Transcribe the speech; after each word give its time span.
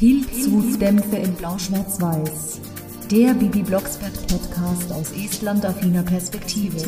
Pilzhutdämpfe 0.00 1.16
in 1.16 1.34
Blau-Schwarz-Weiß. 1.34 2.62
Der 3.10 3.34
Bibi 3.34 3.62
Blocksberg 3.62 4.14
Podcast 4.28 4.90
aus 4.94 5.12
Estland-affiner 5.12 6.02
Perspektive. 6.02 6.78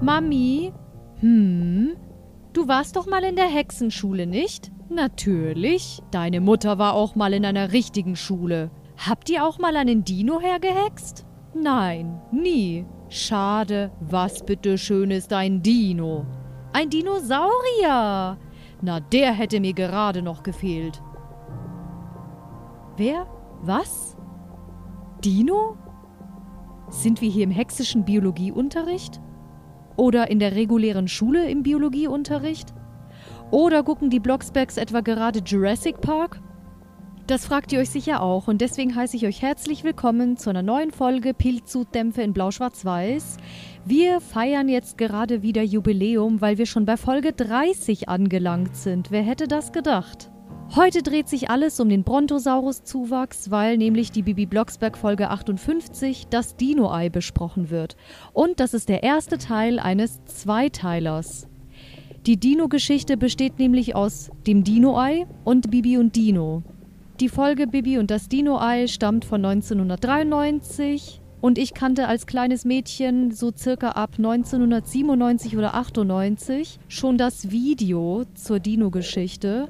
Mami? 0.00 0.72
Hm? 1.18 1.96
Du 2.52 2.68
warst 2.68 2.94
doch 2.94 3.08
mal 3.08 3.24
in 3.24 3.34
der 3.34 3.48
Hexenschule, 3.48 4.28
nicht? 4.28 4.70
Natürlich. 4.88 6.00
Deine 6.12 6.40
Mutter 6.40 6.78
war 6.78 6.94
auch 6.94 7.16
mal 7.16 7.34
in 7.34 7.44
einer 7.44 7.72
richtigen 7.72 8.14
Schule. 8.14 8.70
Habt 8.96 9.28
ihr 9.30 9.44
auch 9.44 9.58
mal 9.58 9.74
einen 9.74 10.04
Dino 10.04 10.40
hergehext? 10.40 11.26
Nein, 11.54 12.20
nie. 12.30 12.86
Schade, 13.10 13.90
was 14.00 14.44
bitte 14.44 14.76
schön 14.76 15.10
ist 15.10 15.32
ein 15.32 15.62
Dino? 15.62 16.26
Ein 16.74 16.90
Dinosaurier! 16.90 18.36
Na, 18.82 19.00
der 19.00 19.32
hätte 19.32 19.60
mir 19.60 19.72
gerade 19.72 20.20
noch 20.20 20.42
gefehlt. 20.42 21.02
Wer? 22.96 23.26
Was? 23.62 24.16
Dino? 25.24 25.76
Sind 26.90 27.20
wir 27.22 27.30
hier 27.30 27.44
im 27.44 27.50
hexischen 27.50 28.04
Biologieunterricht? 28.04 29.20
Oder 29.96 30.30
in 30.30 30.38
der 30.38 30.54
regulären 30.54 31.08
Schule 31.08 31.50
im 31.50 31.62
Biologieunterricht? 31.62 32.74
Oder 33.50 33.82
gucken 33.82 34.10
die 34.10 34.20
Blocksbergs 34.20 34.76
etwa 34.76 35.00
gerade 35.00 35.40
Jurassic 35.40 36.00
Park? 36.02 36.40
Das 37.28 37.44
fragt 37.44 37.74
ihr 37.74 37.80
euch 37.80 37.90
sicher 37.90 38.22
auch 38.22 38.48
und 38.48 38.62
deswegen 38.62 38.94
heiße 38.96 39.14
ich 39.14 39.26
euch 39.26 39.42
herzlich 39.42 39.84
willkommen 39.84 40.38
zu 40.38 40.48
einer 40.48 40.62
neuen 40.62 40.90
Folge 40.90 41.34
Pilzhutdämpfe 41.34 42.22
in 42.22 42.32
Blau-Schwarz-Weiß. 42.32 43.36
Wir 43.84 44.22
feiern 44.22 44.70
jetzt 44.70 44.96
gerade 44.96 45.42
wieder 45.42 45.62
Jubiläum, 45.62 46.40
weil 46.40 46.56
wir 46.56 46.64
schon 46.64 46.86
bei 46.86 46.96
Folge 46.96 47.34
30 47.34 48.08
angelangt 48.08 48.76
sind. 48.76 49.10
Wer 49.10 49.20
hätte 49.20 49.46
das 49.46 49.72
gedacht? 49.72 50.30
Heute 50.74 51.02
dreht 51.02 51.28
sich 51.28 51.50
alles 51.50 51.78
um 51.80 51.90
den 51.90 52.02
Brontosaurus-Zuwachs, 52.02 53.50
weil 53.50 53.76
nämlich 53.76 54.10
die 54.10 54.22
Bibi 54.22 54.46
Blocksberg 54.46 54.96
Folge 54.96 55.28
58 55.28 56.28
das 56.30 56.56
Dino-Ei 56.56 57.10
besprochen 57.10 57.68
wird. 57.68 57.98
Und 58.32 58.58
das 58.58 58.72
ist 58.72 58.88
der 58.88 59.02
erste 59.02 59.36
Teil 59.36 59.78
eines 59.78 60.24
Zweiteilers. 60.24 61.46
Die 62.24 62.40
Dino-Geschichte 62.40 63.18
besteht 63.18 63.58
nämlich 63.58 63.94
aus 63.94 64.30
dem 64.46 64.64
Dino-Ei 64.64 65.26
und 65.44 65.70
Bibi 65.70 65.98
und 65.98 66.16
Dino. 66.16 66.62
Die 67.20 67.28
Folge 67.28 67.66
Bibi 67.66 67.98
und 67.98 68.12
das 68.12 68.28
Dino-Ei 68.28 68.86
stammt 68.86 69.24
von 69.24 69.44
1993 69.44 71.20
und 71.40 71.58
ich 71.58 71.74
kannte 71.74 72.06
als 72.06 72.28
kleines 72.28 72.64
Mädchen 72.64 73.32
so 73.32 73.50
circa 73.50 73.90
ab 73.90 74.12
1997 74.18 75.56
oder 75.56 75.74
98 75.74 76.78
schon 76.86 77.18
das 77.18 77.50
Video 77.50 78.22
zur 78.34 78.60
Dino-Geschichte. 78.60 79.66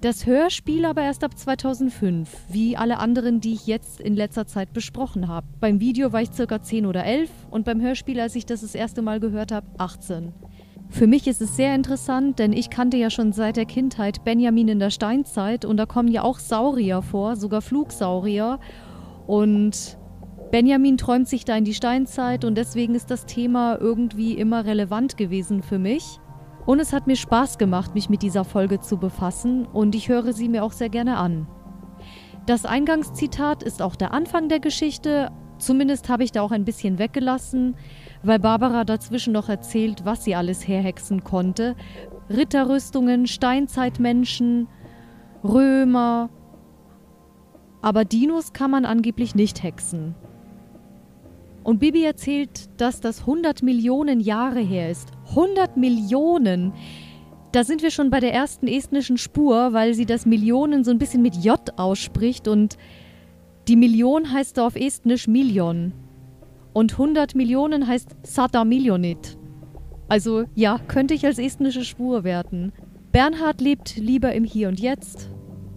Das 0.00 0.26
Hörspiel 0.26 0.84
aber 0.84 1.02
erst 1.02 1.24
ab 1.24 1.36
2005, 1.36 2.28
wie 2.48 2.76
alle 2.76 3.00
anderen, 3.00 3.40
die 3.40 3.54
ich 3.54 3.66
jetzt 3.66 4.00
in 4.00 4.14
letzter 4.14 4.46
Zeit 4.46 4.72
besprochen 4.72 5.26
habe. 5.26 5.48
Beim 5.58 5.80
Video 5.80 6.12
war 6.12 6.22
ich 6.22 6.30
circa 6.30 6.62
10 6.62 6.86
oder 6.86 7.04
11 7.04 7.30
und 7.50 7.64
beim 7.64 7.80
Hörspiel, 7.80 8.20
als 8.20 8.36
ich 8.36 8.46
das 8.46 8.60
das 8.60 8.76
erste 8.76 9.02
Mal 9.02 9.18
gehört 9.18 9.50
habe, 9.50 9.66
18. 9.78 10.32
Für 10.92 11.06
mich 11.06 11.26
ist 11.26 11.40
es 11.40 11.56
sehr 11.56 11.74
interessant, 11.74 12.38
denn 12.38 12.52
ich 12.52 12.68
kannte 12.68 12.98
ja 12.98 13.08
schon 13.08 13.32
seit 13.32 13.56
der 13.56 13.64
Kindheit 13.64 14.24
Benjamin 14.24 14.68
in 14.68 14.78
der 14.78 14.90
Steinzeit 14.90 15.64
und 15.64 15.78
da 15.78 15.86
kommen 15.86 16.08
ja 16.08 16.22
auch 16.22 16.38
Saurier 16.38 17.00
vor, 17.00 17.34
sogar 17.36 17.62
Flugsaurier. 17.62 18.60
Und 19.26 19.96
Benjamin 20.50 20.98
träumt 20.98 21.28
sich 21.28 21.46
da 21.46 21.56
in 21.56 21.64
die 21.64 21.72
Steinzeit 21.72 22.44
und 22.44 22.58
deswegen 22.58 22.94
ist 22.94 23.10
das 23.10 23.24
Thema 23.24 23.78
irgendwie 23.80 24.34
immer 24.34 24.66
relevant 24.66 25.16
gewesen 25.16 25.62
für 25.62 25.78
mich. 25.78 26.20
Und 26.66 26.78
es 26.78 26.92
hat 26.92 27.06
mir 27.06 27.16
Spaß 27.16 27.56
gemacht, 27.56 27.94
mich 27.94 28.10
mit 28.10 28.20
dieser 28.20 28.44
Folge 28.44 28.78
zu 28.78 28.98
befassen 28.98 29.64
und 29.64 29.94
ich 29.94 30.10
höre 30.10 30.34
sie 30.34 30.50
mir 30.50 30.62
auch 30.62 30.72
sehr 30.72 30.90
gerne 30.90 31.16
an. 31.16 31.46
Das 32.44 32.66
Eingangszitat 32.66 33.62
ist 33.62 33.80
auch 33.80 33.96
der 33.96 34.12
Anfang 34.12 34.50
der 34.50 34.60
Geschichte, 34.60 35.30
zumindest 35.56 36.10
habe 36.10 36.22
ich 36.22 36.32
da 36.32 36.42
auch 36.42 36.52
ein 36.52 36.66
bisschen 36.66 36.98
weggelassen 36.98 37.76
weil 38.22 38.38
Barbara 38.38 38.84
dazwischen 38.84 39.32
noch 39.32 39.48
erzählt, 39.48 40.04
was 40.04 40.24
sie 40.24 40.34
alles 40.34 40.66
herhexen 40.66 41.24
konnte. 41.24 41.76
Ritterrüstungen, 42.30 43.26
Steinzeitmenschen, 43.26 44.68
Römer. 45.44 46.30
Aber 47.80 48.04
Dinos 48.04 48.52
kann 48.52 48.70
man 48.70 48.84
angeblich 48.84 49.34
nicht 49.34 49.62
hexen. 49.62 50.14
Und 51.64 51.78
Bibi 51.78 52.04
erzählt, 52.04 52.68
dass 52.80 53.00
das 53.00 53.20
100 53.20 53.62
Millionen 53.62 54.20
Jahre 54.20 54.60
her 54.60 54.90
ist. 54.90 55.10
100 55.30 55.76
Millionen! 55.76 56.72
Da 57.52 57.64
sind 57.64 57.82
wir 57.82 57.90
schon 57.90 58.08
bei 58.08 58.18
der 58.18 58.32
ersten 58.32 58.66
estnischen 58.66 59.18
Spur, 59.18 59.72
weil 59.72 59.94
sie 59.94 60.06
das 60.06 60.24
Millionen 60.24 60.84
so 60.84 60.90
ein 60.90 60.98
bisschen 60.98 61.22
mit 61.22 61.36
J 61.36 61.60
ausspricht 61.78 62.48
und 62.48 62.78
die 63.68 63.76
Million 63.76 64.32
heißt 64.32 64.56
da 64.56 64.66
auf 64.66 64.74
Estnisch 64.74 65.28
Million. 65.28 65.92
Und 66.72 66.92
100 66.92 67.34
Millionen 67.34 67.86
heißt 67.86 68.16
Sata 68.22 68.64
Millionit. 68.64 69.36
Also 70.08 70.44
ja, 70.54 70.78
könnte 70.88 71.14
ich 71.14 71.24
als 71.26 71.38
estnische 71.38 71.84
Spur 71.84 72.24
werten. 72.24 72.72
Bernhard 73.12 73.60
lebt 73.60 73.96
lieber 73.96 74.32
im 74.32 74.44
Hier 74.44 74.68
und 74.68 74.80
Jetzt. 74.80 75.30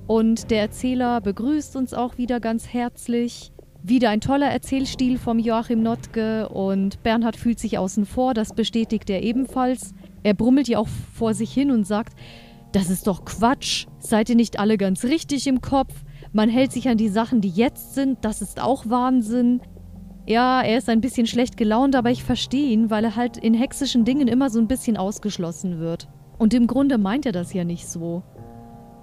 Und 0.08 0.52
der 0.52 0.62
Erzähler 0.62 1.20
begrüßt 1.22 1.76
uns 1.76 1.94
auch 1.94 2.18
wieder 2.18 2.40
ganz 2.40 2.68
herzlich. 2.68 3.52
Wieder 3.82 4.10
ein 4.10 4.22
toller 4.22 4.50
Erzählstil 4.50 5.18
vom 5.18 5.38
Joachim 5.38 5.84
Notke 5.84 6.50
und 6.50 7.04
Bernhard 7.04 7.36
fühlt 7.36 7.60
sich 7.60 7.78
außen 7.78 8.06
vor, 8.06 8.34
das 8.34 8.54
bestätigt 8.54 9.10
er 9.12 9.22
ebenfalls. 9.22 9.94
Er 10.24 10.34
brummelt 10.34 10.68
ja 10.68 10.80
auch 10.80 10.88
vor 10.88 11.36
sich 11.36 11.54
hin 11.54 11.70
und 11.70 11.86
sagt, 11.86 12.18
das 12.72 12.90
ist 12.90 13.06
doch 13.06 13.26
Quatsch, 13.26 13.86
seid 14.00 14.30
ihr 14.30 14.36
nicht 14.36 14.60
alle 14.60 14.78
ganz 14.78 15.04
richtig 15.04 15.46
im 15.46 15.62
Kopf? 15.62 15.94
Man 16.34 16.50
hält 16.50 16.72
sich 16.72 16.90
an 16.90 16.98
die 16.98 17.10
Sachen, 17.10 17.42
die 17.42 17.50
jetzt 17.50 17.94
sind, 17.94 18.26
das 18.26 18.42
ist 18.42 18.60
auch 18.60 18.90
Wahnsinn. 18.90 19.62
Ja, 20.28 20.62
er 20.62 20.80
ist 20.80 20.90
ein 20.90 21.02
bisschen 21.02 21.28
schlecht 21.28 21.56
gelaunt, 21.56 21.96
aber 21.96 22.10
ich 22.10 22.24
verstehe 22.24 22.70
ihn, 22.70 22.90
weil 22.90 23.04
er 23.04 23.16
halt 23.16 23.38
in 23.38 23.54
hexischen 23.54 24.06
Dingen 24.06 24.28
immer 24.28 24.50
so 24.50 24.60
ein 24.60 24.68
bisschen 24.68 24.98
ausgeschlossen 24.98 25.80
wird. 25.80 26.08
Und 26.40 26.54
im 26.56 26.66
Grunde 26.66 26.98
meint 26.98 27.28
er 27.28 27.32
das 27.32 27.54
ja 27.54 27.64
nicht 27.64 27.88
so. 27.88 28.24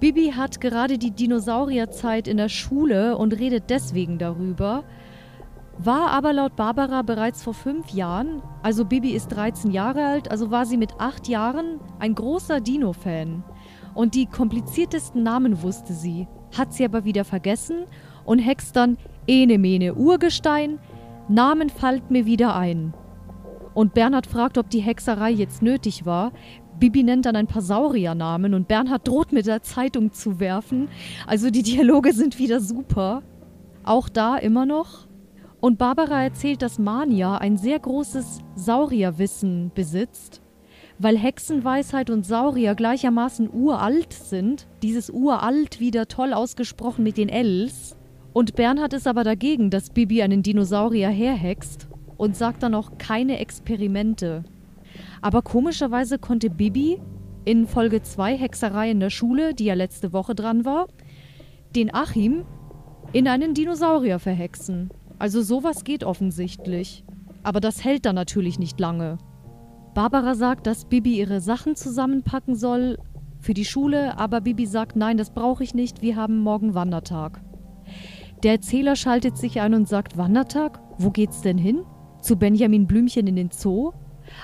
Bibi 0.00 0.32
hat 0.32 0.60
gerade 0.60 0.98
die 0.98 1.12
Dinosaurierzeit 1.12 2.26
in 2.26 2.38
der 2.38 2.48
Schule 2.48 3.16
und 3.16 3.38
redet 3.38 3.70
deswegen 3.70 4.18
darüber, 4.18 4.82
war 5.78 6.10
aber 6.10 6.32
laut 6.32 6.56
Barbara 6.56 7.02
bereits 7.02 7.44
vor 7.44 7.54
fünf 7.54 7.90
Jahren, 7.90 8.42
also 8.62 8.84
Bibi 8.84 9.12
ist 9.12 9.28
13 9.28 9.70
Jahre 9.70 10.04
alt, 10.04 10.28
also 10.28 10.50
war 10.50 10.66
sie 10.66 10.76
mit 10.76 10.94
acht 10.98 11.28
Jahren 11.28 11.78
ein 12.00 12.16
großer 12.16 12.60
Dino-Fan. 12.60 13.44
Und 13.94 14.16
die 14.16 14.26
kompliziertesten 14.26 15.22
Namen 15.22 15.62
wusste 15.62 15.92
sie, 15.92 16.26
hat 16.56 16.72
sie 16.72 16.84
aber 16.84 17.04
wieder 17.04 17.24
vergessen 17.24 17.84
und 18.24 18.40
hext 18.40 18.74
dann 18.74 18.98
Enemene 19.28 19.94
Urgestein, 19.94 20.80
Namen 21.28 21.70
fällt 21.70 22.10
mir 22.10 22.26
wieder 22.26 22.56
ein. 22.56 22.94
Und 23.74 23.94
Bernhard 23.94 24.26
fragt, 24.26 24.58
ob 24.58 24.68
die 24.70 24.80
Hexerei 24.80 25.30
jetzt 25.30 25.62
nötig 25.62 26.04
war. 26.04 26.32
Bibi 26.78 27.02
nennt 27.02 27.26
dann 27.26 27.36
ein 27.36 27.46
paar 27.46 27.62
Sauriernamen 27.62 28.54
und 28.54 28.68
Bernhard 28.68 29.06
droht 29.06 29.32
mit 29.32 29.46
der 29.46 29.62
Zeitung 29.62 30.12
zu 30.12 30.40
werfen. 30.40 30.88
Also 31.26 31.50
die 31.50 31.62
Dialoge 31.62 32.12
sind 32.12 32.38
wieder 32.38 32.60
super. 32.60 33.22
Auch 33.84 34.08
da 34.08 34.36
immer 34.36 34.66
noch. 34.66 35.06
Und 35.60 35.78
Barbara 35.78 36.22
erzählt, 36.24 36.60
dass 36.60 36.80
Mania 36.80 37.38
ein 37.38 37.56
sehr 37.56 37.78
großes 37.78 38.40
Saurierwissen 38.56 39.70
besitzt, 39.74 40.42
weil 40.98 41.16
Hexenweisheit 41.16 42.10
und 42.10 42.26
Saurier 42.26 42.74
gleichermaßen 42.74 43.48
uralt 43.52 44.12
sind. 44.12 44.66
Dieses 44.82 45.08
uralt 45.08 45.78
wieder 45.78 46.08
toll 46.08 46.32
ausgesprochen 46.32 47.04
mit 47.04 47.16
den 47.16 47.28
Ls. 47.28 47.96
Und 48.32 48.54
Bernhard 48.54 48.94
ist 48.94 49.06
aber 49.06 49.24
dagegen, 49.24 49.70
dass 49.70 49.90
Bibi 49.90 50.22
einen 50.22 50.42
Dinosaurier 50.42 51.10
herhext 51.10 51.88
und 52.16 52.36
sagt 52.36 52.62
dann 52.62 52.74
auch 52.74 52.98
keine 52.98 53.38
Experimente. 53.38 54.44
Aber 55.20 55.42
komischerweise 55.42 56.18
konnte 56.18 56.50
Bibi 56.50 57.00
in 57.44 57.66
Folge 57.66 58.02
2 58.02 58.36
Hexerei 58.36 58.90
in 58.90 59.00
der 59.00 59.10
Schule, 59.10 59.54
die 59.54 59.64
ja 59.64 59.74
letzte 59.74 60.12
Woche 60.12 60.34
dran 60.34 60.64
war, 60.64 60.88
den 61.74 61.92
Achim 61.94 62.44
in 63.12 63.28
einen 63.28 63.54
Dinosaurier 63.54 64.18
verhexen. 64.18 64.90
Also 65.18 65.42
sowas 65.42 65.84
geht 65.84 66.04
offensichtlich. 66.04 67.04
Aber 67.42 67.60
das 67.60 67.84
hält 67.84 68.06
dann 68.06 68.14
natürlich 68.14 68.58
nicht 68.58 68.78
lange. 68.80 69.18
Barbara 69.94 70.34
sagt, 70.34 70.66
dass 70.66 70.86
Bibi 70.86 71.18
ihre 71.18 71.40
Sachen 71.40 71.76
zusammenpacken 71.76 72.54
soll 72.54 72.98
für 73.40 73.52
die 73.52 73.64
Schule, 73.64 74.18
aber 74.18 74.40
Bibi 74.40 74.64
sagt, 74.66 74.96
nein, 74.96 75.16
das 75.16 75.30
brauche 75.30 75.64
ich 75.64 75.74
nicht, 75.74 76.00
wir 76.00 76.16
haben 76.16 76.38
morgen 76.38 76.74
Wandertag. 76.74 77.42
Der 78.42 78.52
Erzähler 78.52 78.96
schaltet 78.96 79.36
sich 79.36 79.60
ein 79.60 79.72
und 79.74 79.88
sagt: 79.88 80.18
Wandertag? 80.18 80.80
Wo 80.98 81.10
geht's 81.10 81.42
denn 81.42 81.58
hin? 81.58 81.84
Zu 82.20 82.36
Benjamin 82.36 82.86
Blümchen 82.86 83.26
in 83.28 83.36
den 83.36 83.50
Zoo? 83.50 83.92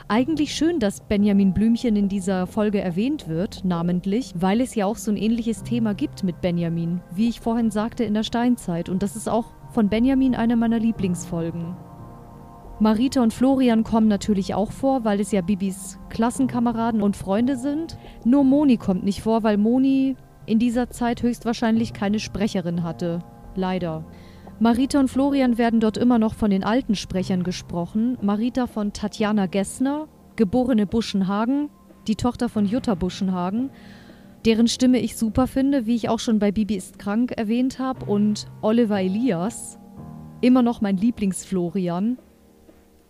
Eigentlich 0.07 0.55
schön, 0.55 0.79
dass 0.79 1.01
Benjamin 1.01 1.53
Blümchen 1.53 1.97
in 1.97 2.09
dieser 2.09 2.47
Folge 2.47 2.81
erwähnt 2.81 3.27
wird, 3.27 3.65
namentlich, 3.65 4.35
weil 4.37 4.61
es 4.61 4.75
ja 4.75 4.87
auch 4.87 4.97
so 4.97 5.11
ein 5.11 5.17
ähnliches 5.17 5.63
Thema 5.63 5.95
gibt 5.95 6.23
mit 6.23 6.41
Benjamin, 6.41 7.01
wie 7.15 7.29
ich 7.29 7.41
vorhin 7.41 7.71
sagte 7.71 8.05
in 8.05 8.15
der 8.15 8.23
Steinzeit. 8.23 8.89
Und 8.89 9.03
das 9.03 9.17
ist 9.17 9.29
auch 9.29 9.47
von 9.71 9.89
Benjamin 9.89 10.35
eine 10.35 10.57
meiner 10.57 10.79
Lieblingsfolgen. 10.79 11.77
Marita 12.81 13.23
und 13.23 13.33
Florian 13.33 13.83
kommen 13.83 14.07
natürlich 14.07 14.55
auch 14.55 14.71
vor, 14.71 15.05
weil 15.05 15.19
es 15.19 15.33
ja 15.33 15.41
Bibis 15.41 15.99
Klassenkameraden 16.11 17.03
und 17.03 17.17
Freunde 17.17 17.57
sind. 17.57 17.99
Nur 18.25 18.45
Moni 18.45 18.77
kommt 18.77 19.03
nicht 19.03 19.23
vor, 19.23 19.43
weil 19.43 19.57
Moni 19.57 20.15
in 20.47 20.61
dieser 20.61 20.89
Zeit 20.91 21.23
höchstwahrscheinlich 21.23 21.93
keine 21.93 22.21
Sprecherin 22.21 22.85
hatte. 22.85 23.21
Leider. 23.59 24.05
Marita 24.61 25.01
und 25.01 25.09
Florian 25.09 25.59
werden 25.59 25.81
dort 25.81 25.97
immer 25.97 26.21
noch 26.21 26.35
von 26.35 26.51
den 26.51 26.63
alten 26.63 26.95
Sprechern 26.95 27.43
gesprochen. 27.43 28.17
Marita 28.23 28.69
von 28.69 28.93
Tatjana 28.93 29.47
Gessner, 29.47 30.07
geborene 30.37 30.87
Buschenhagen, 30.87 31.69
die 32.07 32.15
Tochter 32.15 32.49
von 32.49 32.67
Jutta 32.67 32.95
Buschenhagen, 32.95 33.71
deren 34.47 34.69
Stimme 34.69 35.01
ich 35.01 35.17
super 35.17 35.49
finde, 35.49 35.87
wie 35.87 35.97
ich 35.97 36.09
auch 36.09 36.21
schon 36.21 36.39
bei 36.39 36.53
Bibi 36.53 36.77
ist 36.77 37.01
krank 37.01 37.33
erwähnt 37.37 37.81
habe, 37.81 38.07
und 38.07 38.47
Oliver 38.63 39.01
Elias, 39.01 39.81
immer 40.41 40.63
noch 40.63 40.81
mein 40.81 40.97
Lieblingsflorian. 40.97 42.17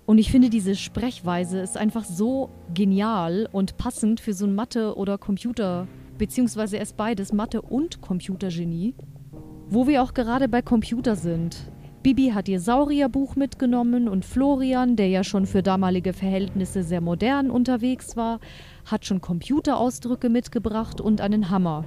Und 0.06 0.16
ich 0.16 0.30
finde, 0.30 0.48
diese 0.48 0.74
Sprechweise 0.74 1.60
ist 1.60 1.76
einfach 1.76 2.04
so 2.04 2.48
genial 2.72 3.50
und 3.52 3.76
passend 3.76 4.20
für 4.20 4.32
so 4.32 4.46
ein 4.46 4.54
Mathe- 4.54 4.96
oder 4.96 5.18
Computer- 5.18 5.86
beziehungsweise 6.16 6.78
erst 6.78 6.96
beides, 6.96 7.34
Mathe- 7.34 7.62
und 7.62 8.00
Computergenie. 8.00 8.94
Wo 9.70 9.86
wir 9.86 10.02
auch 10.02 10.14
gerade 10.14 10.48
bei 10.48 10.62
Computer 10.62 11.14
sind. 11.14 11.70
Bibi 12.02 12.30
hat 12.30 12.48
ihr 12.48 12.58
Saurierbuch 12.58 13.36
mitgenommen 13.36 14.08
und 14.08 14.24
Florian, 14.24 14.96
der 14.96 15.08
ja 15.08 15.22
schon 15.24 15.44
für 15.44 15.62
damalige 15.62 16.14
Verhältnisse 16.14 16.82
sehr 16.82 17.02
modern 17.02 17.50
unterwegs 17.50 18.16
war, 18.16 18.40
hat 18.86 19.04
schon 19.04 19.20
Computerausdrücke 19.20 20.30
mitgebracht 20.30 21.02
und 21.02 21.20
einen 21.20 21.50
Hammer. 21.50 21.84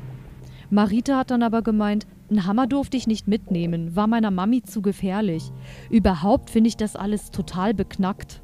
Marita 0.69 1.17
hat 1.17 1.31
dann 1.31 1.41
aber 1.41 1.63
gemeint, 1.63 2.05
einen 2.29 2.45
Hammer 2.45 2.67
durfte 2.67 2.97
ich 2.97 3.07
nicht 3.07 3.27
mitnehmen, 3.27 3.95
war 3.95 4.05
meiner 4.05 4.29
Mami 4.29 4.61
zu 4.61 4.83
gefährlich. 4.83 5.51
Überhaupt 5.89 6.51
finde 6.51 6.67
ich 6.67 6.77
das 6.77 6.95
alles 6.95 7.31
total 7.31 7.73
beknackt. 7.73 8.41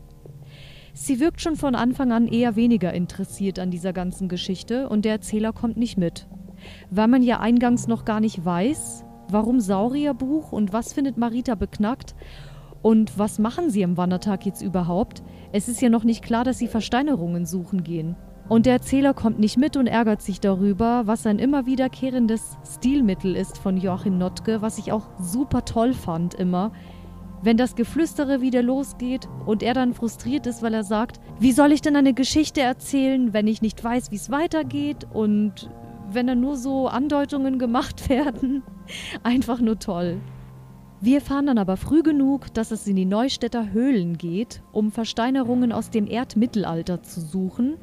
Sie 0.93 1.19
wirkt 1.19 1.41
schon 1.41 1.57
von 1.57 1.75
Anfang 1.75 2.11
an 2.11 2.27
eher 2.27 2.55
weniger 2.55 2.91
interessiert 2.91 3.59
an 3.59 3.69
dieser 3.69 3.93
ganzen 3.93 4.29
Geschichte 4.29 4.89
und 4.89 5.05
der 5.05 5.11
Erzähler 5.11 5.53
kommt 5.53 5.77
nicht 5.77 5.95
mit. 5.95 6.25
Weil 6.89 7.07
man 7.07 7.21
ja 7.21 7.39
eingangs 7.39 7.87
noch 7.87 8.03
gar 8.03 8.19
nicht 8.19 8.43
weiß, 8.43 9.05
warum 9.29 9.59
Saurierbuch 9.59 10.51
und 10.51 10.73
was 10.73 10.93
findet 10.93 11.17
Marita 11.17 11.55
beknackt 11.55 12.15
und 12.81 13.17
was 13.17 13.39
machen 13.39 13.69
sie 13.69 13.83
am 13.83 13.97
Wandertag 13.97 14.45
jetzt 14.45 14.61
überhaupt? 14.61 15.23
Es 15.51 15.67
ist 15.67 15.81
ja 15.81 15.89
noch 15.89 16.03
nicht 16.03 16.23
klar, 16.23 16.43
dass 16.43 16.57
sie 16.57 16.67
Versteinerungen 16.67 17.45
suchen 17.45 17.83
gehen. 17.83 18.15
Und 18.49 18.65
der 18.65 18.73
Erzähler 18.73 19.13
kommt 19.13 19.39
nicht 19.39 19.57
mit 19.57 19.75
und 19.75 19.87
ärgert 19.87 20.21
sich 20.21 20.39
darüber, 20.39 21.03
was 21.05 21.27
ein 21.27 21.37
immer 21.37 21.65
wiederkehrendes 21.65 22.57
Stilmittel 22.65 23.35
ist 23.35 23.57
von 23.57 23.75
Joachim 23.75 24.17
Notke, 24.17 24.61
was 24.61 24.77
ich 24.77 24.91
auch 24.93 25.09
super 25.19 25.65
toll 25.65 25.93
fand 25.93 26.33
immer. 26.33 26.71
Wenn 27.43 27.57
das 27.57 27.75
Geflüstere 27.75 28.41
wieder 28.41 28.63
losgeht 28.63 29.27
und 29.45 29.63
er 29.63 29.73
dann 29.73 29.93
frustriert 29.93 30.47
ist, 30.47 30.63
weil 30.63 30.73
er 30.73 30.83
sagt, 30.83 31.19
wie 31.39 31.51
soll 31.51 31.71
ich 31.71 31.81
denn 31.81 31.95
eine 31.95 32.13
Geschichte 32.13 32.61
erzählen, 32.61 33.33
wenn 33.33 33.47
ich 33.47 33.61
nicht 33.61 33.83
weiß, 33.83 34.11
wie 34.11 34.15
es 34.15 34.31
weitergeht 34.31 35.05
und 35.13 35.69
wenn 36.09 36.27
dann 36.27 36.39
nur 36.39 36.55
so 36.55 36.87
Andeutungen 36.87 37.59
gemacht 37.59 38.09
werden. 38.09 38.63
Einfach 39.23 39.59
nur 39.59 39.79
toll. 39.79 40.19
Wir 40.99 41.21
fahren 41.21 41.45
dann 41.45 41.59
aber 41.59 41.77
früh 41.77 42.01
genug, 42.01 42.51
dass 42.55 42.71
es 42.71 42.87
in 42.87 42.95
die 42.95 43.05
Neustädter 43.05 43.71
Höhlen 43.71 44.17
geht, 44.17 44.63
um 44.71 44.91
Versteinerungen 44.91 45.71
aus 45.71 45.91
dem 45.91 46.07
Erdmittelalter 46.07 47.03
zu 47.03 47.21
suchen. 47.21 47.77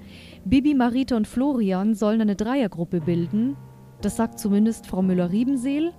Bibi, 0.45 0.75
Marita 0.75 1.17
und 1.17 1.29
Florian 1.29 1.95
sollen 1.95 2.21
eine 2.21 2.35
Dreiergruppe 2.35 3.01
bilden. 3.01 3.57
Das 4.01 4.17
sagt 4.17 4.41
zumindest 4.41 4.89
Frau 4.89 5.01
Müller-Riebenseel. 5.01 5.93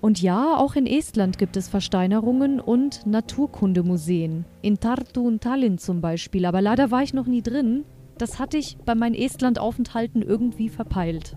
Und 0.00 0.22
ja, 0.22 0.56
auch 0.56 0.76
in 0.76 0.86
Estland 0.86 1.36
gibt 1.36 1.56
es 1.56 1.68
Versteinerungen 1.68 2.60
und 2.60 3.04
Naturkundemuseen. 3.04 4.44
In 4.62 4.78
Tartu 4.78 5.26
und 5.26 5.42
Tallinn 5.42 5.78
zum 5.78 6.00
Beispiel. 6.00 6.46
Aber 6.46 6.62
leider 6.62 6.92
war 6.92 7.02
ich 7.02 7.12
noch 7.12 7.26
nie 7.26 7.42
drin. 7.42 7.84
Das 8.18 8.38
hatte 8.38 8.56
ich 8.56 8.78
bei 8.84 8.94
meinen 8.94 9.16
Estland-Aufenthalten 9.16 10.22
irgendwie 10.22 10.68
verpeilt. 10.68 11.36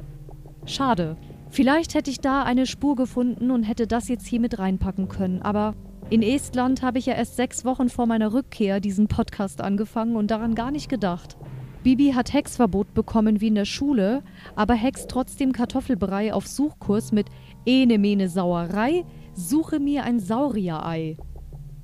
Schade. 0.66 1.18
Vielleicht 1.52 1.96
hätte 1.96 2.10
ich 2.10 2.22
da 2.22 2.44
eine 2.44 2.66
Spur 2.66 2.96
gefunden 2.96 3.52
und 3.52 3.64
hätte 3.64 3.86
das 3.86 4.08
jetzt 4.08 4.26
hier 4.26 4.40
mit 4.40 4.58
reinpacken 4.58 5.10
können, 5.10 5.42
aber 5.42 5.76
in 6.10 6.22
Estland 6.22 6.82
habe 6.82 6.98
ich 6.98 7.08
ja 7.08 7.14
erst 7.14 7.36
sechs 7.36 7.66
Wochen 7.66 7.90
vor 7.90 8.06
meiner 8.06 8.32
Rückkehr 8.32 8.80
diesen 8.80 9.10
Podcast 9.10 9.60
angefangen 9.60 10.16
und 10.16 10.32
daran 10.32 10.56
gar 10.56 10.72
nicht 10.72 10.88
gedacht. 10.88 11.36
Bibi 11.84 12.14
hat 12.14 12.32
Hexverbot 12.32 12.94
bekommen 12.94 13.42
wie 13.42 13.50
in 13.50 13.56
der 13.56 13.66
Schule, 13.66 14.24
aber 14.56 14.76
hext 14.76 15.10
trotzdem 15.10 15.52
Kartoffelbrei 15.52 16.34
auf 16.34 16.48
Suchkurs 16.48 17.12
mit 17.12 17.28
Ene 17.66 17.98
Mene 17.98 18.30
Sauerei, 18.30 19.04
suche 19.34 19.82
mir 19.82 20.06
ein 20.06 20.22
Saurierei. 20.22 21.18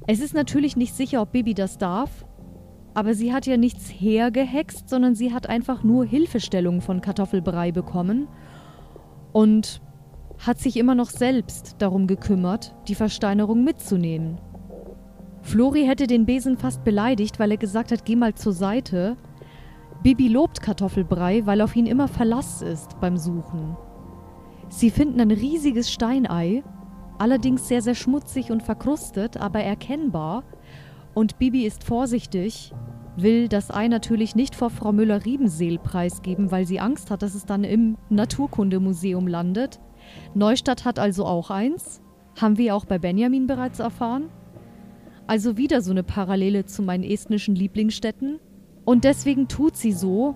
Es 0.08 0.22
ist 0.22 0.34
natürlich 0.34 0.78
nicht 0.78 0.96
sicher, 0.96 1.22
ob 1.22 1.34
Bibi 1.34 1.54
das 1.54 1.78
darf, 1.78 2.26
aber 2.94 3.14
sie 3.14 3.34
hat 3.34 3.46
ja 3.46 3.58
nichts 3.58 3.90
hergehext, 3.90 4.88
sondern 4.88 5.14
sie 5.14 5.34
hat 5.34 5.50
einfach 5.50 5.84
nur 5.84 6.06
Hilfestellung 6.06 6.80
von 6.80 7.02
Kartoffelbrei 7.02 7.74
bekommen 7.74 8.30
und 9.38 9.84
hat 10.40 10.58
sich 10.58 10.78
immer 10.78 10.96
noch 10.96 11.12
selbst 11.12 11.76
darum 11.78 12.08
gekümmert, 12.08 12.74
die 12.88 12.96
Versteinerung 12.96 13.64
mitzunehmen. 13.64 14.42
Flori 15.44 15.86
hätte 15.86 16.08
den 16.08 16.26
Besen 16.26 16.58
fast 16.58 16.84
beleidigt, 16.84 17.38
weil 17.38 17.52
er 17.52 17.58
gesagt 17.58 17.92
hat, 17.92 18.04
geh 18.04 18.16
mal 18.16 18.34
zur 18.34 18.54
Seite. 18.54 19.16
Bibi 20.02 20.28
lobt 20.28 20.64
Kartoffelbrei, 20.64 21.46
weil 21.46 21.62
auf 21.62 21.76
ihn 21.76 21.86
immer 21.86 22.08
Verlass 22.08 22.64
ist 22.64 23.00
beim 23.00 23.16
Suchen. 23.16 23.78
Sie 24.70 24.90
finden 24.90 25.22
ein 25.22 25.30
riesiges 25.30 25.92
Steinei, 25.92 26.64
allerdings 27.20 27.68
sehr, 27.68 27.84
sehr 27.84 27.94
schmutzig 27.94 28.50
und 28.50 28.64
verkrustet, 28.64 29.38
aber 29.38 29.60
erkennbar. 29.60 30.46
Und 31.14 31.38
Bibi 31.38 31.68
ist 31.68 31.84
vorsichtig, 31.84 32.74
will 33.22 33.48
das 33.48 33.72
Ei 33.72 33.88
natürlich 33.88 34.36
nicht 34.36 34.56
vor 34.56 34.70
Frau 34.70 34.92
Müller-Riebenseel 34.92 35.80
preisgeben, 35.80 36.52
weil 36.52 36.66
sie 36.66 36.80
Angst 36.80 37.12
hat, 37.12 37.22
dass 37.22 37.36
es 37.36 37.46
dann 37.46 37.64
im 37.64 37.98
Naturkundemuseum 38.10 39.28
landet. 39.28 39.80
Neustadt 40.34 40.86
hat 40.86 41.00
also 41.00 41.26
auch 41.26 41.50
eins. 41.50 42.02
Haben 42.40 42.58
wir 42.58 42.76
auch 42.76 42.86
bei 42.86 43.00
Benjamin 43.00 43.48
bereits 43.48 43.80
erfahren. 43.80 44.30
Also 45.26 45.58
wieder 45.58 45.82
so 45.82 45.92
eine 45.92 46.04
Parallele 46.04 46.66
zu 46.66 46.84
meinen 46.84 47.04
estnischen 47.04 47.56
Lieblingsstädten. 47.56 48.40
Und 48.86 49.04
deswegen 49.04 49.48
tut 49.48 49.76
sie 49.76 49.92
so, 49.92 50.36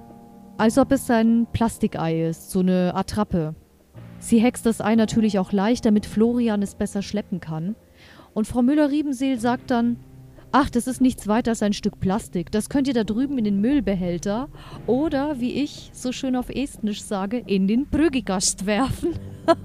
als 0.57 0.77
ob 0.77 0.91
es 0.91 1.09
ein 1.09 1.47
Plastikei 1.53 2.27
ist, 2.27 2.51
so 2.51 2.59
eine 2.59 2.93
Attrappe. 2.95 3.55
Sie 4.19 4.39
hext 4.39 4.65
das 4.65 4.81
Ei 4.81 4.95
natürlich 4.95 5.39
auch 5.39 5.51
leicht, 5.51 5.85
damit 5.85 6.05
Florian 6.05 6.61
es 6.61 6.75
besser 6.75 7.01
schleppen 7.01 7.39
kann. 7.39 7.75
Und 8.33 8.47
Frau 8.47 8.61
Müller-Riebenseel 8.61 9.39
sagt 9.39 9.71
dann, 9.71 9.97
Ach, 10.53 10.69
das 10.69 10.85
ist 10.87 10.99
nichts 10.99 11.27
weiter 11.27 11.51
als 11.51 11.63
ein 11.63 11.71
Stück 11.71 12.01
Plastik. 12.01 12.51
Das 12.51 12.67
könnt 12.67 12.89
ihr 12.89 12.93
da 12.93 13.05
drüben 13.05 13.37
in 13.37 13.45
den 13.45 13.61
Müllbehälter 13.61 14.49
oder, 14.85 15.39
wie 15.39 15.53
ich 15.53 15.91
so 15.93 16.11
schön 16.11 16.35
auf 16.35 16.49
Estnisch 16.49 17.03
sage, 17.03 17.37
in 17.37 17.67
den 17.67 17.87
Brüggigast 17.87 18.65
werfen. 18.65 19.13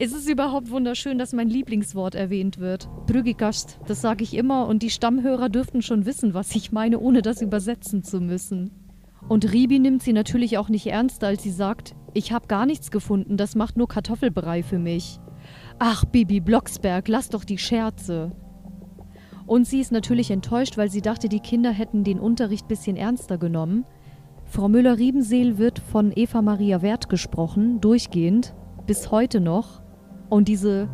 es 0.00 0.12
ist 0.12 0.28
überhaupt 0.28 0.70
wunderschön, 0.70 1.16
dass 1.16 1.32
mein 1.32 1.48
Lieblingswort 1.48 2.16
erwähnt 2.16 2.58
wird. 2.58 2.88
Brüggigast, 3.06 3.78
das 3.86 4.00
sage 4.00 4.24
ich 4.24 4.34
immer 4.34 4.66
und 4.66 4.82
die 4.82 4.90
Stammhörer 4.90 5.48
dürften 5.48 5.82
schon 5.82 6.04
wissen, 6.04 6.34
was 6.34 6.52
ich 6.56 6.72
meine, 6.72 6.98
ohne 6.98 7.22
das 7.22 7.40
übersetzen 7.40 8.02
zu 8.02 8.20
müssen. 8.20 8.72
Und 9.28 9.52
Ribi 9.52 9.78
nimmt 9.78 10.02
sie 10.02 10.12
natürlich 10.12 10.58
auch 10.58 10.68
nicht 10.68 10.88
ernst, 10.88 11.22
als 11.22 11.44
sie 11.44 11.52
sagt, 11.52 11.94
ich 12.14 12.32
habe 12.32 12.48
gar 12.48 12.66
nichts 12.66 12.90
gefunden, 12.90 13.36
das 13.36 13.54
macht 13.54 13.76
nur 13.76 13.86
Kartoffelbrei 13.86 14.64
für 14.64 14.80
mich. 14.80 15.20
Ach, 15.78 16.04
Bibi 16.04 16.40
Blocksberg, 16.40 17.06
lass 17.06 17.28
doch 17.28 17.44
die 17.44 17.58
Scherze. 17.58 18.32
Und 19.52 19.66
sie 19.66 19.80
ist 19.80 19.92
natürlich 19.92 20.30
enttäuscht, 20.30 20.78
weil 20.78 20.90
sie 20.90 21.02
dachte, 21.02 21.28
die 21.28 21.40
Kinder 21.40 21.72
hätten 21.72 22.04
den 22.04 22.18
Unterricht 22.18 22.68
bisschen 22.68 22.96
ernster 22.96 23.36
genommen. 23.36 23.84
Frau 24.46 24.66
Müller-Riebenseel 24.66 25.58
wird 25.58 25.78
von 25.78 26.10
Eva 26.16 26.40
Maria 26.40 26.80
Wert 26.80 27.10
gesprochen, 27.10 27.78
durchgehend, 27.82 28.54
bis 28.86 29.10
heute 29.10 29.42
noch. 29.42 29.82
Und 30.30 30.48
diese 30.48 30.88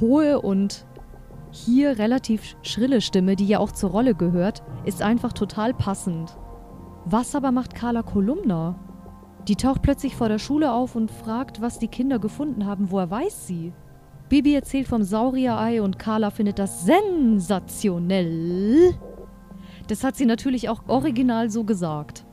hohe 0.00 0.40
und 0.40 0.84
hier 1.52 1.96
relativ 1.96 2.56
schrille 2.62 3.00
Stimme, 3.02 3.36
die 3.36 3.46
ja 3.46 3.60
auch 3.60 3.70
zur 3.70 3.90
Rolle 3.90 4.16
gehört, 4.16 4.64
ist 4.84 5.00
einfach 5.00 5.32
total 5.32 5.72
passend. 5.72 6.36
Was 7.04 7.36
aber 7.36 7.52
macht 7.52 7.72
Carla 7.72 8.02
Kolumna? 8.02 8.80
Die 9.46 9.54
taucht 9.54 9.82
plötzlich 9.82 10.16
vor 10.16 10.28
der 10.28 10.40
Schule 10.40 10.72
auf 10.72 10.96
und 10.96 11.12
fragt, 11.12 11.60
was 11.60 11.78
die 11.78 11.86
Kinder 11.86 12.18
gefunden 12.18 12.66
haben. 12.66 12.90
Woher 12.90 13.12
weiß 13.12 13.46
sie? 13.46 13.72
Bibi 14.32 14.54
erzählt 14.54 14.88
vom 14.88 15.02
Saurierei 15.02 15.82
und 15.82 15.98
Carla 15.98 16.30
findet 16.30 16.58
das 16.58 16.86
sensationell. 16.86 18.94
Das 19.88 20.04
hat 20.04 20.16
sie 20.16 20.24
natürlich 20.24 20.70
auch 20.70 20.88
original 20.88 21.50
so 21.50 21.64
gesagt. 21.64 22.24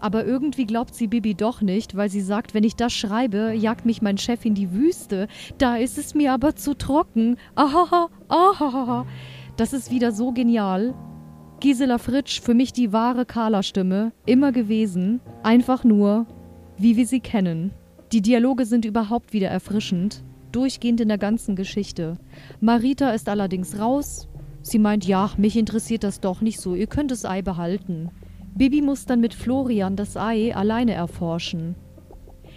Aber 0.00 0.24
irgendwie 0.24 0.64
glaubt 0.64 0.94
sie 0.94 1.08
Bibi 1.08 1.34
doch 1.34 1.60
nicht, 1.60 1.94
weil 1.94 2.08
sie 2.08 2.22
sagt, 2.22 2.54
wenn 2.54 2.64
ich 2.64 2.74
das 2.74 2.94
schreibe, 2.94 3.52
jagt 3.52 3.84
mich 3.84 4.00
mein 4.00 4.16
Chef 4.16 4.46
in 4.46 4.54
die 4.54 4.72
Wüste. 4.72 5.28
Da 5.58 5.76
ist 5.76 5.98
es 5.98 6.14
mir 6.14 6.32
aber 6.32 6.56
zu 6.56 6.72
trocken. 6.72 7.36
Ahaha, 7.54 8.08
ahaha. 8.28 9.04
Das 9.58 9.74
ist 9.74 9.90
wieder 9.90 10.10
so 10.10 10.32
genial. 10.32 10.94
Gisela 11.60 11.98
Fritsch, 11.98 12.40
für 12.40 12.54
mich 12.54 12.72
die 12.72 12.94
wahre 12.94 13.26
Carla-Stimme, 13.26 14.12
immer 14.24 14.52
gewesen. 14.52 15.20
Einfach 15.42 15.84
nur, 15.84 16.24
wie 16.78 16.96
wir 16.96 17.06
sie 17.06 17.20
kennen. 17.20 17.72
Die 18.10 18.22
Dialoge 18.22 18.64
sind 18.64 18.86
überhaupt 18.86 19.34
wieder 19.34 19.48
erfrischend 19.48 20.24
durchgehend 20.54 21.00
in 21.00 21.08
der 21.08 21.18
ganzen 21.18 21.56
Geschichte. 21.56 22.18
Marita 22.60 23.10
ist 23.10 23.28
allerdings 23.28 23.78
raus, 23.78 24.28
Sie 24.62 24.78
meint, 24.78 25.04
ja, 25.04 25.30
mich 25.36 25.56
interessiert 25.56 26.04
das 26.04 26.20
doch 26.20 26.40
nicht 26.40 26.60
so, 26.60 26.74
ihr 26.74 26.86
könnt 26.86 27.10
das 27.10 27.24
Ei 27.24 27.42
behalten. 27.42 28.10
Bibi 28.54 28.80
muss 28.80 29.06
dann 29.06 29.20
mit 29.20 29.34
Florian 29.34 29.96
das 29.96 30.16
Ei 30.16 30.54
alleine 30.54 30.92
erforschen. 30.92 31.74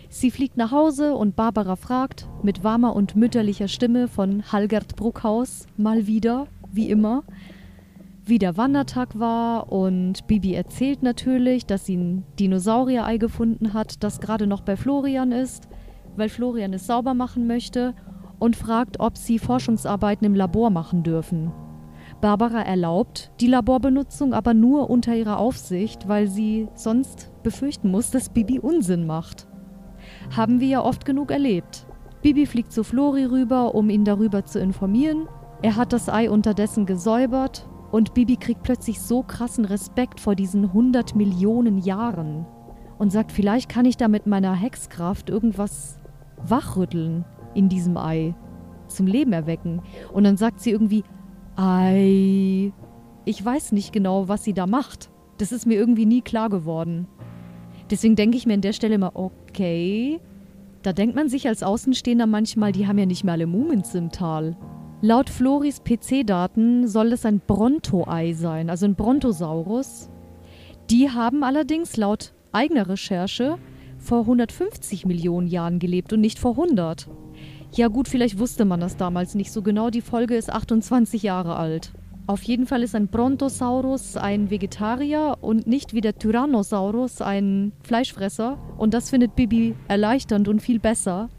Sie 0.09 0.29
fliegt 0.29 0.55
nach 0.55 0.71
Hause 0.71 1.15
und 1.15 1.35
Barbara 1.35 1.75
fragt, 1.75 2.29
mit 2.43 2.63
warmer 2.63 2.95
und 2.95 3.15
mütterlicher 3.15 3.67
Stimme 3.67 4.07
von 4.07 4.51
Halgert 4.51 4.95
Bruckhaus, 4.95 5.65
mal 5.77 6.05
wieder, 6.05 6.47
wie 6.71 6.89
immer, 6.89 7.23
wie 8.23 8.37
der 8.37 8.55
Wandertag 8.55 9.19
war 9.19 9.71
und 9.71 10.27
Bibi 10.27 10.53
erzählt 10.53 11.01
natürlich, 11.01 11.65
dass 11.65 11.85
sie 11.85 11.97
ein 11.97 12.23
Dinosaurier-Ei 12.39 13.17
gefunden 13.17 13.73
hat, 13.73 14.03
das 14.03 14.19
gerade 14.19 14.47
noch 14.47 14.61
bei 14.61 14.77
Florian 14.77 15.31
ist, 15.31 15.67
weil 16.17 16.29
Florian 16.29 16.73
es 16.73 16.87
sauber 16.87 17.13
machen 17.13 17.47
möchte 17.47 17.93
und 18.39 18.55
fragt, 18.55 18.99
ob 18.99 19.17
sie 19.17 19.39
Forschungsarbeiten 19.39 20.25
im 20.25 20.35
Labor 20.35 20.69
machen 20.69 21.03
dürfen. 21.03 21.51
Barbara 22.21 22.61
erlaubt 22.61 23.31
die 23.39 23.47
Laborbenutzung 23.47 24.33
aber 24.33 24.53
nur 24.53 24.89
unter 24.89 25.15
ihrer 25.15 25.37
Aufsicht, 25.37 26.07
weil 26.07 26.27
sie 26.27 26.67
sonst 26.73 27.31
befürchten 27.43 27.91
muss, 27.91 28.11
dass 28.11 28.29
Bibi 28.29 28.59
Unsinn 28.59 29.05
macht. 29.05 29.47
Haben 30.35 30.59
wir 30.59 30.67
ja 30.67 30.81
oft 30.81 31.05
genug 31.05 31.31
erlebt. 31.31 31.87
Bibi 32.21 32.45
fliegt 32.45 32.71
zu 32.71 32.83
Flori 32.83 33.25
rüber, 33.25 33.75
um 33.75 33.89
ihn 33.89 34.05
darüber 34.05 34.45
zu 34.45 34.59
informieren. 34.59 35.27
Er 35.61 35.75
hat 35.75 35.93
das 35.93 36.09
Ei 36.09 36.29
unterdessen 36.29 36.85
gesäubert 36.85 37.67
und 37.91 38.13
Bibi 38.13 38.37
kriegt 38.37 38.63
plötzlich 38.63 38.99
so 38.99 39.23
krassen 39.23 39.65
Respekt 39.65 40.19
vor 40.19 40.35
diesen 40.35 40.65
100 40.65 41.15
Millionen 41.15 41.77
Jahren 41.77 42.45
und 42.97 43.11
sagt, 43.11 43.31
vielleicht 43.31 43.69
kann 43.69 43.85
ich 43.85 43.97
da 43.97 44.07
mit 44.07 44.25
meiner 44.25 44.53
Hexkraft 44.53 45.29
irgendwas 45.29 45.99
wachrütteln 46.49 47.25
in 47.53 47.69
diesem 47.69 47.97
Ei, 47.97 48.35
zum 48.87 49.07
Leben 49.07 49.33
erwecken. 49.33 49.81
Und 50.13 50.23
dann 50.23 50.37
sagt 50.37 50.61
sie 50.61 50.71
irgendwie, 50.71 51.03
Ei. 51.55 52.71
Ich 53.25 53.43
weiß 53.43 53.71
nicht 53.71 53.91
genau, 53.91 54.27
was 54.27 54.43
sie 54.43 54.53
da 54.53 54.67
macht. 54.67 55.09
Das 55.37 55.51
ist 55.51 55.65
mir 55.65 55.75
irgendwie 55.75 56.05
nie 56.05 56.21
klar 56.21 56.49
geworden. 56.49 57.07
Deswegen 57.89 58.15
denke 58.15 58.37
ich 58.37 58.45
mir 58.45 58.53
an 58.53 58.61
der 58.61 58.73
Stelle 58.73 58.95
immer, 58.95 59.15
okay. 59.15 60.19
Da 60.83 60.93
denkt 60.93 61.15
man 61.15 61.29
sich 61.29 61.47
als 61.47 61.63
Außenstehender 61.63 62.27
manchmal, 62.27 62.71
die 62.71 62.87
haben 62.87 62.99
ja 62.99 63.05
nicht 63.05 63.23
mehr 63.23 63.33
alle 63.33 63.47
Mumins 63.47 63.95
im 63.95 64.11
Tal. 64.11 64.55
Laut 65.01 65.29
Floris 65.29 65.81
PC-Daten 65.83 66.87
soll 66.87 67.11
es 67.11 67.25
ein 67.25 67.41
Bronto-Ei 67.45 68.33
sein, 68.33 68.69
also 68.69 68.85
ein 68.85 68.95
Brontosaurus. 68.95 70.09
Die 70.89 71.09
haben 71.09 71.43
allerdings 71.43 71.97
laut 71.97 72.33
eigener 72.51 72.87
Recherche 72.87 73.57
vor 74.05 74.21
150 74.21 75.05
Millionen 75.05 75.47
Jahren 75.47 75.79
gelebt 75.79 76.13
und 76.13 76.21
nicht 76.21 76.39
vor 76.39 76.51
100. 76.51 77.09
Ja 77.73 77.89
gut, 77.89 78.07
vielleicht 78.07 78.39
wusste 78.39 78.63
man 78.63 78.79
das 78.79 78.95
damals 78.95 79.35
nicht 79.35 79.51
so 79.51 79.61
genau. 79.61 79.89
Die 79.89 80.01
Folge 80.01 80.35
ist 80.35 80.51
28 80.51 81.23
Jahre 81.23 81.55
alt. 81.57 81.91
Auf 82.27 82.41
jeden 82.43 82.65
Fall 82.65 82.81
ist 82.81 82.95
ein 82.95 83.07
Brontosaurus 83.07 84.17
ein 84.17 84.49
Vegetarier 84.49 85.37
und 85.41 85.67
nicht 85.67 85.93
wie 85.93 86.01
der 86.01 86.17
Tyrannosaurus 86.17 87.21
ein 87.21 87.71
Fleischfresser. 87.83 88.57
Und 88.77 88.93
das 88.93 89.09
findet 89.09 89.35
Bibi 89.35 89.75
erleichternd 89.87 90.47
und 90.47 90.61
viel 90.61 90.79
besser. 90.79 91.29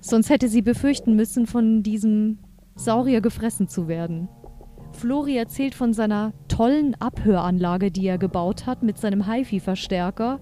Sonst 0.00 0.30
hätte 0.30 0.48
sie 0.48 0.62
befürchten 0.62 1.16
müssen, 1.16 1.46
von 1.46 1.82
diesem 1.82 2.38
Saurier 2.76 3.20
gefressen 3.20 3.68
zu 3.68 3.88
werden. 3.88 4.28
Flori 4.92 5.36
erzählt 5.36 5.74
von 5.74 5.92
seiner 5.92 6.32
tollen 6.48 6.94
Abhöranlage, 7.00 7.90
die 7.90 8.06
er 8.06 8.18
gebaut 8.18 8.66
hat 8.66 8.82
mit 8.82 8.98
seinem 8.98 9.30
HiFi-Verstärker. 9.30 10.40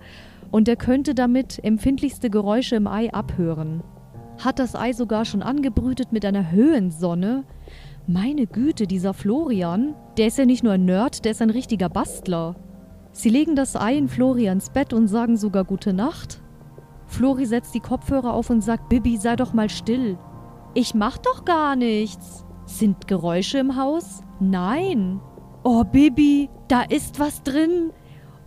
Und 0.50 0.68
er 0.68 0.76
könnte 0.76 1.14
damit 1.14 1.62
empfindlichste 1.62 2.30
Geräusche 2.30 2.76
im 2.76 2.86
Ei 2.86 3.12
abhören 3.12 3.82
hat 4.44 4.58
das 4.58 4.74
Ei 4.74 4.92
sogar 4.92 5.24
schon 5.24 5.42
angebrütet 5.42 6.12
mit 6.12 6.24
einer 6.24 6.50
Höhensonne. 6.50 7.44
Meine 8.06 8.46
Güte, 8.46 8.86
dieser 8.86 9.14
Florian, 9.14 9.94
der 10.16 10.28
ist 10.28 10.38
ja 10.38 10.44
nicht 10.44 10.62
nur 10.62 10.74
ein 10.74 10.84
Nerd, 10.84 11.24
der 11.24 11.32
ist 11.32 11.42
ein 11.42 11.50
richtiger 11.50 11.88
Bastler. 11.88 12.56
Sie 13.12 13.30
legen 13.30 13.56
das 13.56 13.76
Ei 13.76 13.96
in 13.96 14.08
Florians 14.08 14.70
Bett 14.70 14.92
und 14.92 15.08
sagen 15.08 15.36
sogar 15.36 15.64
gute 15.64 15.92
Nacht. 15.92 16.42
Flori 17.06 17.46
setzt 17.46 17.74
die 17.74 17.80
Kopfhörer 17.80 18.34
auf 18.34 18.50
und 18.50 18.62
sagt, 18.62 18.88
Bibi, 18.88 19.16
sei 19.16 19.36
doch 19.36 19.52
mal 19.52 19.70
still. 19.70 20.18
Ich 20.74 20.94
mach 20.94 21.18
doch 21.18 21.44
gar 21.44 21.76
nichts. 21.76 22.44
Sind 22.66 23.06
Geräusche 23.06 23.58
im 23.58 23.76
Haus? 23.76 24.22
Nein. 24.40 25.20
Oh, 25.64 25.84
Bibi, 25.84 26.50
da 26.68 26.82
ist 26.82 27.18
was 27.18 27.42
drin. 27.42 27.90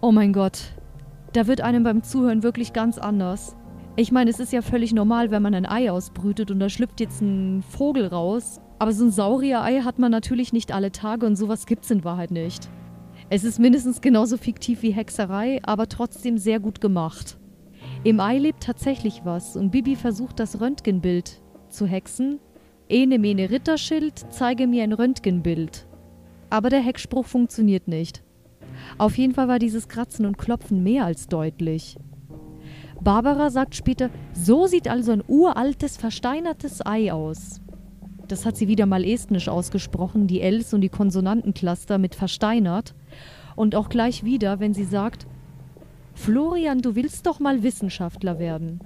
Oh 0.01 0.11
mein 0.11 0.33
Gott, 0.33 0.73
da 1.33 1.47
wird 1.47 1.61
einem 1.61 1.83
beim 1.83 2.03
Zuhören 2.03 2.43
wirklich 2.43 2.73
ganz 2.73 2.97
anders. 2.97 3.55
Ich 3.95 4.11
meine, 4.11 4.29
es 4.29 4.39
ist 4.39 4.53
ja 4.53 4.61
völlig 4.61 4.93
normal, 4.93 5.29
wenn 5.31 5.41
man 5.41 5.53
ein 5.53 5.65
Ei 5.65 5.91
ausbrütet 5.91 6.51
und 6.51 6.59
da 6.59 6.69
schlüpft 6.69 6.99
jetzt 6.99 7.21
ein 7.21 7.61
Vogel 7.61 8.07
raus. 8.07 8.61
Aber 8.79 8.93
so 8.93 9.03
ein 9.03 9.11
Saurier-Ei 9.11 9.81
hat 9.81 9.99
man 9.99 10.11
natürlich 10.11 10.53
nicht 10.53 10.71
alle 10.71 10.91
Tage 10.91 11.25
und 11.25 11.35
sowas 11.35 11.65
gibt's 11.65 11.91
in 11.91 12.05
Wahrheit 12.05 12.31
nicht. 12.31 12.69
Es 13.29 13.43
ist 13.43 13.59
mindestens 13.59 14.01
genauso 14.01 14.37
fiktiv 14.37 14.81
wie 14.81 14.91
Hexerei, 14.91 15.59
aber 15.63 15.87
trotzdem 15.87 16.37
sehr 16.37 16.59
gut 16.59 16.79
gemacht. 16.79 17.37
Im 18.03 18.19
Ei 18.21 18.37
lebt 18.37 18.63
tatsächlich 18.63 19.21
was 19.25 19.57
und 19.57 19.71
Bibi 19.71 19.97
versucht 19.97 20.39
das 20.39 20.61
Röntgenbild 20.61 21.41
zu 21.67 21.85
hexen. 21.85 22.39
Ene 22.87 23.19
mene 23.19 23.49
Ritterschild, 23.49 24.25
zeige 24.29 24.65
mir 24.65 24.83
ein 24.83 24.93
Röntgenbild. 24.93 25.85
Aber 26.49 26.69
der 26.69 26.79
Hexspruch 26.79 27.25
funktioniert 27.25 27.87
nicht. 27.87 28.23
Auf 28.97 29.17
jeden 29.17 29.33
Fall 29.33 29.47
war 29.47 29.59
dieses 29.59 29.87
Kratzen 29.87 30.25
und 30.25 30.37
Klopfen 30.37 30.83
mehr 30.83 31.05
als 31.05 31.27
deutlich. 31.27 31.97
Barbara 33.01 33.49
sagt 33.49 33.75
später, 33.75 34.09
so 34.33 34.67
sieht 34.67 34.87
also 34.87 35.11
ein 35.13 35.23
uraltes, 35.27 35.97
versteinertes 35.97 36.85
Ei 36.85 37.13
aus. 37.13 37.61
Das 38.27 38.45
hat 38.45 38.57
sie 38.57 38.67
wieder 38.67 38.85
mal 38.85 39.05
estnisch 39.05 39.47
ausgesprochen, 39.47 40.27
die 40.27 40.41
Ls 40.41 40.73
und 40.73 40.81
die 40.81 40.89
Konsonantencluster 40.89 41.97
mit 41.97 42.13
versteinert. 42.13 42.93
Und 43.55 43.75
auch 43.75 43.89
gleich 43.89 44.23
wieder, 44.23 44.59
wenn 44.59 44.73
sie 44.73 44.83
sagt, 44.83 45.27
Florian, 46.13 46.81
du 46.81 46.95
willst 46.95 47.25
doch 47.25 47.39
mal 47.39 47.63
Wissenschaftler 47.63 48.37
werden. 48.37 48.79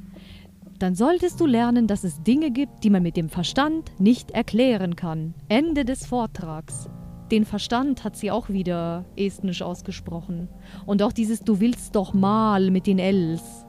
Dann 0.80 0.96
solltest 0.96 1.40
du 1.40 1.46
lernen, 1.46 1.88
dass 1.88 2.04
es 2.04 2.22
Dinge 2.24 2.52
gibt, 2.52 2.84
die 2.84 2.90
man 2.90 3.04
mit 3.04 3.18
dem 3.18 3.30
Verstand 3.30 3.92
nicht 4.00 4.32
erklären 4.32 4.96
kann. 4.96 5.34
Ende 5.50 5.86
des 5.86 6.06
Vortrags. 6.06 6.90
Den 7.34 7.46
Verstand 7.46 8.04
hat 8.04 8.16
sie 8.16 8.30
auch 8.30 8.50
wieder 8.50 9.06
estnisch 9.16 9.64
ausgesprochen. 9.64 10.50
Und 10.86 11.02
auch 11.02 11.12
dieses 11.12 11.40
Du 11.40 11.60
willst 11.60 11.96
doch 11.96 12.14
mal 12.14 12.70
mit 12.70 12.86
den 12.86 13.00
Ls. 13.00 13.66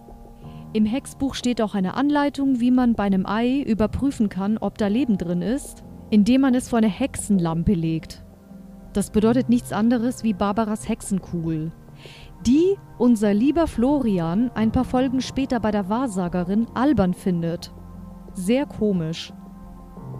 Im 0.74 0.84
Hexbuch 0.84 1.34
steht 1.34 1.62
auch 1.62 1.74
eine 1.74 1.94
Anleitung, 1.94 2.60
wie 2.60 2.70
man 2.70 2.92
bei 2.92 3.04
einem 3.04 3.24
Ei 3.24 3.62
überprüfen 3.62 4.28
kann, 4.28 4.58
ob 4.58 4.76
da 4.76 4.88
Leben 4.88 5.16
drin 5.16 5.40
ist, 5.40 5.82
indem 6.10 6.42
man 6.42 6.54
es 6.54 6.68
vor 6.68 6.76
eine 6.76 6.90
Hexenlampe 6.90 7.72
legt. 7.72 8.22
Das 8.92 9.08
bedeutet 9.08 9.48
nichts 9.48 9.72
anderes 9.72 10.24
wie 10.24 10.34
Barbaras 10.34 10.86
Hexenkugel, 10.86 11.72
die 12.46 12.76
unser 12.98 13.32
lieber 13.32 13.66
Florian 13.66 14.50
ein 14.54 14.72
paar 14.72 14.84
Folgen 14.84 15.22
später 15.22 15.58
bei 15.58 15.70
der 15.70 15.88
Wahrsagerin 15.88 16.66
albern 16.74 17.14
findet. 17.14 17.72
Sehr 18.34 18.66
komisch. 18.66 19.32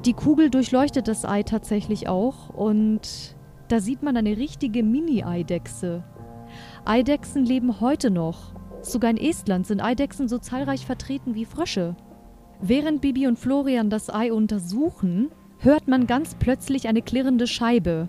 Die 0.05 0.13
Kugel 0.13 0.51
durchleuchtet 0.51 1.09
das 1.09 1.25
Ei 1.25 1.43
tatsächlich 1.43 2.09
auch 2.09 2.51
und 2.51 3.34
da 3.75 3.81
sieht 3.81 4.05
man 4.05 4.17
eine 4.17 4.37
richtige 4.37 4.85
Mini-Eidechse. 4.85 6.05
Eidechsen 6.85 7.45
leben 7.45 7.81
heute 7.81 8.09
noch 8.09 8.55
Sogar 8.83 9.11
in 9.11 9.17
Estland 9.17 9.67
sind 9.67 9.81
Eidechsen 9.81 10.29
so 10.29 10.39
zahlreich 10.39 10.87
vertreten 10.87 11.35
wie 11.35 11.45
Frösche. 11.45 11.97
Während 12.61 13.01
Bibi 13.01 13.27
und 13.27 13.37
Florian 13.37 13.91
das 13.91 14.15
Ei 14.15 14.33
untersuchen, 14.33 15.33
hört 15.59 15.89
man 15.89 16.07
ganz 16.07 16.37
plötzlich 16.37 16.87
eine 16.87 17.03
klirrende 17.03 17.49
Scheibe. 17.49 18.07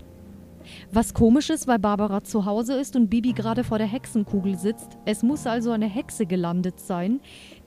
Was 0.92 1.14
komisch 1.14 1.50
ist, 1.50 1.66
weil 1.66 1.80
Barbara 1.80 2.22
zu 2.22 2.44
Hause 2.44 2.74
ist 2.74 2.94
und 2.94 3.08
Bibi 3.08 3.32
gerade 3.32 3.64
vor 3.64 3.78
der 3.78 3.88
Hexenkugel 3.88 4.56
sitzt. 4.56 4.98
Es 5.04 5.24
muss 5.24 5.48
also 5.48 5.72
eine 5.72 5.88
Hexe 5.88 6.26
gelandet 6.26 6.78
sein, 6.78 7.18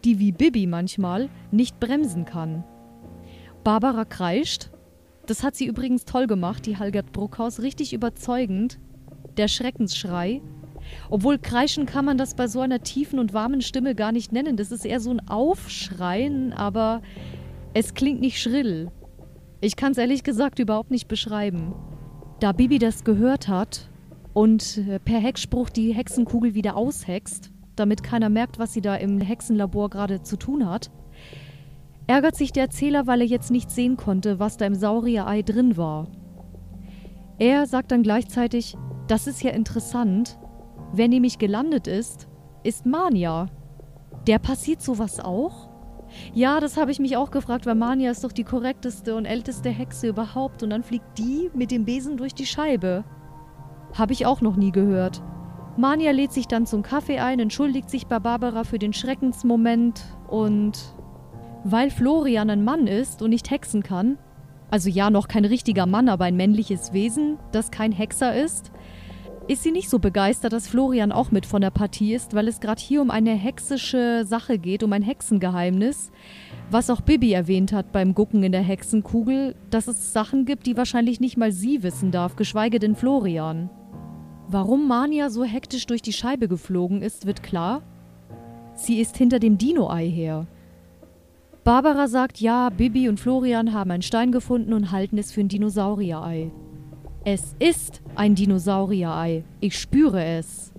die 0.05 0.19
wie 0.19 0.31
Bibi 0.31 0.67
manchmal 0.67 1.27
nicht 1.51 1.81
bremsen 1.81 2.23
kann. 2.23 2.63
Barbara 3.65 4.05
kreischt. 4.05 4.69
Das 5.29 5.43
hat 5.43 5.55
sie 5.55 5.67
übrigens 5.67 6.05
toll 6.05 6.25
gemacht, 6.25 6.65
die 6.65 6.77
Halgert 6.77 7.11
Bruckhaus, 7.11 7.59
richtig 7.59 7.93
überzeugend. 7.93 8.79
Der 9.37 9.47
Schreckensschrei, 9.47 10.41
obwohl 11.11 11.37
kreischen 11.37 11.85
kann 11.85 12.03
man 12.03 12.17
das 12.17 12.33
bei 12.33 12.47
so 12.47 12.61
einer 12.61 12.81
tiefen 12.81 13.19
und 13.19 13.31
warmen 13.31 13.61
Stimme 13.61 13.93
gar 13.93 14.11
nicht 14.11 14.31
nennen. 14.31 14.57
Das 14.57 14.71
ist 14.71 14.85
eher 14.85 14.99
so 14.99 15.11
ein 15.11 15.29
Aufschreien, 15.29 16.51
aber 16.51 17.03
es 17.75 17.93
klingt 17.93 18.21
nicht 18.21 18.41
schrill. 18.41 18.89
Ich 19.61 19.75
kann 19.75 19.91
es 19.91 19.99
ehrlich 19.99 20.23
gesagt 20.23 20.57
überhaupt 20.57 20.89
nicht 20.89 21.07
beschreiben. 21.07 21.75
Da 22.39 22.51
Bibi 22.51 22.79
das 22.79 23.03
gehört 23.03 23.47
hat 23.47 23.87
und 24.33 24.79
äh, 24.79 24.97
per 24.97 25.19
Hexspruch 25.19 25.69
die 25.69 25.93
Hexenkugel 25.93 26.55
wieder 26.55 26.75
aushext, 26.75 27.51
damit 27.75 28.01
keiner 28.01 28.29
merkt, 28.29 28.57
was 28.57 28.73
sie 28.73 28.81
da 28.81 28.95
im 28.95 29.21
Hexenlabor 29.21 29.91
gerade 29.91 30.23
zu 30.23 30.37
tun 30.37 30.67
hat, 30.67 30.89
ärgert 32.09 32.35
sich 32.35 32.51
der 32.51 32.63
Erzähler, 32.63 33.07
weil 33.07 33.21
er 33.21 33.27
jetzt 33.27 33.51
nicht 33.51 33.71
sehen 33.71 33.95
konnte, 33.95 34.39
was 34.39 34.57
da 34.57 34.65
im 34.65 34.75
Saurierei 34.75 35.41
drin 35.41 35.77
war. 35.77 36.07
Er 37.37 37.65
sagt 37.67 37.91
dann 37.91 38.03
gleichzeitig, 38.03 38.75
das 39.07 39.27
ist 39.27 39.41
ja 39.41 39.51
interessant, 39.51 40.37
Wer 40.91 41.07
nämlich 41.07 41.37
gelandet 41.37 41.87
ist, 41.87 42.27
ist 42.63 42.85
Mania. 42.85 43.47
Der 44.27 44.39
passiert 44.39 44.81
sowas 44.81 45.19
auch? 45.19 45.69
Ja, 46.33 46.59
das 46.59 46.77
habe 46.77 46.91
ich 46.91 46.99
mich 46.99 47.15
auch 47.15 47.29
gefragt, 47.29 47.67
weil 47.67 47.75
Mania 47.75 48.09
ist 48.09 48.23
doch 48.23 48.31
die 48.31 48.43
korrekteste 48.43 49.15
und 49.15 49.25
älteste 49.25 49.69
Hexe 49.69 50.07
überhaupt 50.07 50.63
und 50.63 50.71
dann 50.71 50.83
fliegt 50.83 51.17
die 51.17 51.51
mit 51.53 51.69
dem 51.69 51.85
Besen 51.85 52.17
durch 52.17 52.33
die 52.33 52.47
Scheibe. 52.47 53.03
Habe 53.93 54.13
ich 54.13 54.25
auch 54.25 54.41
noch 54.41 54.55
nie 54.55 54.71
gehört. 54.71 55.21
Mania 55.77 56.11
lädt 56.11 56.33
sich 56.33 56.47
dann 56.47 56.65
zum 56.65 56.81
Kaffee 56.81 57.19
ein, 57.19 57.39
entschuldigt 57.39 57.89
sich 57.89 58.07
bei 58.07 58.19
Barbara 58.19 58.63
für 58.63 58.79
den 58.79 58.91
Schreckensmoment 58.91 60.03
und 60.27 60.95
weil 61.63 61.89
Florian 61.89 62.49
ein 62.49 62.63
Mann 62.63 62.87
ist 62.87 63.21
und 63.21 63.31
nicht 63.31 63.51
hexen 63.51 63.83
kann, 63.83 64.17
also 64.71 64.89
ja, 64.89 65.09
noch 65.09 65.27
kein 65.27 65.45
richtiger 65.45 65.85
Mann, 65.85 66.09
aber 66.09 66.25
ein 66.25 66.37
männliches 66.37 66.93
Wesen, 66.93 67.37
das 67.51 67.71
kein 67.71 67.91
Hexer 67.91 68.35
ist, 68.35 68.71
ist 69.47 69.63
sie 69.63 69.71
nicht 69.71 69.89
so 69.89 69.97
begeistert, 69.97 70.53
dass 70.53 70.67
Florian 70.67 71.11
auch 71.11 71.31
mit 71.31 71.47
von 71.47 71.61
der 71.61 71.71
Partie 71.71 72.13
ist, 72.13 72.35
weil 72.35 72.47
es 72.47 72.59
gerade 72.59 72.79
hier 72.79 73.01
um 73.01 73.09
eine 73.09 73.31
hexische 73.31 74.23
Sache 74.25 74.59
geht, 74.59 74.83
um 74.83 74.93
ein 74.93 75.01
Hexengeheimnis, 75.01 76.11
was 76.69 76.91
auch 76.91 77.01
Bibi 77.01 77.33
erwähnt 77.33 77.73
hat 77.73 77.91
beim 77.91 78.13
Gucken 78.13 78.43
in 78.43 78.51
der 78.51 78.61
Hexenkugel, 78.61 79.55
dass 79.71 79.87
es 79.87 80.13
Sachen 80.13 80.45
gibt, 80.45 80.67
die 80.67 80.77
wahrscheinlich 80.77 81.19
nicht 81.19 81.35
mal 81.35 81.51
sie 81.51 81.81
wissen 81.81 82.11
darf, 82.11 82.35
geschweige 82.35 82.77
denn 82.77 82.95
Florian. 82.95 83.71
Warum 84.47 84.87
Mania 84.87 85.31
so 85.31 85.43
hektisch 85.43 85.87
durch 85.87 86.03
die 86.03 86.13
Scheibe 86.13 86.47
geflogen 86.47 87.01
ist, 87.01 87.25
wird 87.25 87.41
klar. 87.41 87.81
Sie 88.75 88.99
ist 88.99 89.17
hinter 89.17 89.39
dem 89.39 89.57
Dino-Ei 89.57 90.07
her. 90.09 90.45
Barbara 91.69 92.07
sagt, 92.07 92.41
ja, 92.41 92.71
Bibi 92.71 93.09
und 93.09 93.19
Florian 93.19 93.73
haben 93.73 93.91
einen 93.91 94.01
Stein 94.01 94.31
gefunden 94.31 94.73
und 94.73 94.91
halten 94.91 95.19
es 95.19 95.31
für 95.31 95.41
ein 95.41 95.49
Dinosaurier-Ei. 95.49 96.49
Es 97.25 97.55
ist 97.59 98.01
ein 98.15 98.33
Dinosaurier-Ei. 98.33 99.43
Ich 99.59 99.77
spüre 99.77 100.23
es. 100.23 100.73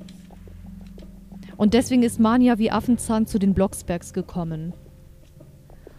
Und 1.56 1.74
deswegen 1.74 2.02
ist 2.02 2.18
Mania 2.18 2.58
wie 2.58 2.72
Affenzahn 2.72 3.28
zu 3.28 3.38
den 3.38 3.54
Blocksbergs 3.54 4.12
gekommen. 4.12 4.72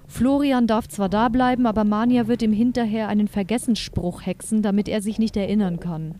Florian 0.07 0.67
darf 0.67 0.89
zwar 0.89 1.07
da 1.07 1.29
bleiben, 1.29 1.67
aber 1.67 1.85
Mania 1.85 2.27
wird 2.27 2.41
ihm 2.41 2.51
hinterher 2.51 3.07
einen 3.07 3.29
Vergessensspruch 3.29 4.25
hexen, 4.25 4.61
damit 4.61 4.89
er 4.89 5.01
sich 5.01 5.19
nicht 5.19 5.37
erinnern 5.37 5.79
kann. 5.79 6.15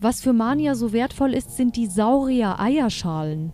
Was 0.00 0.22
für 0.22 0.32
Mania 0.32 0.76
so 0.76 0.92
wertvoll 0.92 1.34
ist, 1.34 1.56
sind 1.56 1.74
die 1.74 1.86
Saurier-Eierschalen. 1.86 3.52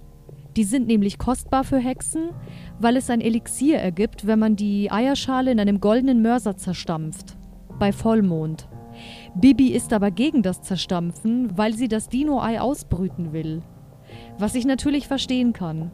Die 0.56 0.64
sind 0.64 0.86
nämlich 0.86 1.18
kostbar 1.18 1.64
für 1.64 1.78
Hexen, 1.78 2.30
weil 2.78 2.96
es 2.96 3.10
ein 3.10 3.20
Elixier 3.20 3.78
ergibt, 3.78 4.26
wenn 4.26 4.38
man 4.38 4.56
die 4.56 4.90
Eierschale 4.90 5.50
in 5.50 5.60
einem 5.60 5.80
goldenen 5.80 6.22
Mörser 6.22 6.56
zerstampft. 6.56 7.36
Bei 7.78 7.92
Vollmond. 7.92 8.68
Bibi 9.34 9.68
ist 9.72 9.92
aber 9.92 10.10
gegen 10.10 10.42
das 10.42 10.62
Zerstampfen, 10.62 11.56
weil 11.56 11.74
sie 11.74 11.88
das 11.88 12.08
Dino-Ei 12.08 12.60
ausbrüten 12.60 13.32
will. 13.32 13.62
Was 14.38 14.54
ich 14.54 14.64
natürlich 14.64 15.08
verstehen 15.08 15.52
kann. 15.52 15.90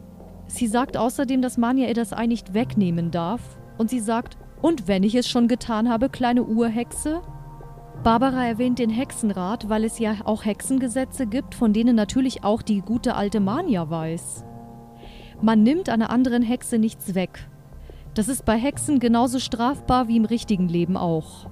Sie 0.47 0.67
sagt 0.67 0.97
außerdem, 0.97 1.41
dass 1.41 1.57
Mania 1.57 1.87
ihr 1.87 1.93
das 1.93 2.13
Ei 2.13 2.27
nicht 2.27 2.53
wegnehmen 2.53 3.11
darf. 3.11 3.41
Und 3.77 3.89
sie 3.89 3.99
sagt, 3.99 4.37
und 4.61 4.87
wenn 4.87 5.03
ich 5.03 5.15
es 5.15 5.27
schon 5.27 5.47
getan 5.47 5.89
habe, 5.89 6.09
kleine 6.09 6.43
Urhexe? 6.43 7.21
Barbara 8.03 8.45
erwähnt 8.45 8.79
den 8.79 8.89
Hexenrat, 8.89 9.69
weil 9.69 9.83
es 9.83 9.99
ja 9.99 10.15
auch 10.25 10.45
Hexengesetze 10.45 11.25
gibt, 11.25 11.55
von 11.55 11.73
denen 11.73 11.95
natürlich 11.95 12.43
auch 12.43 12.61
die 12.61 12.81
gute 12.81 13.15
alte 13.15 13.39
Mania 13.39 13.89
weiß. 13.89 14.45
Man 15.43 15.61
nimmt 15.61 15.89
einer 15.89 16.09
anderen 16.09 16.41
Hexe 16.41 16.79
nichts 16.79 17.15
weg. 17.15 17.49
Das 18.13 18.29
ist 18.29 18.45
bei 18.45 18.57
Hexen 18.57 18.99
genauso 18.99 19.39
strafbar 19.39 20.07
wie 20.07 20.15
im 20.15 20.23
richtigen 20.23 20.69
Leben 20.69 20.95
auch. 20.95 21.47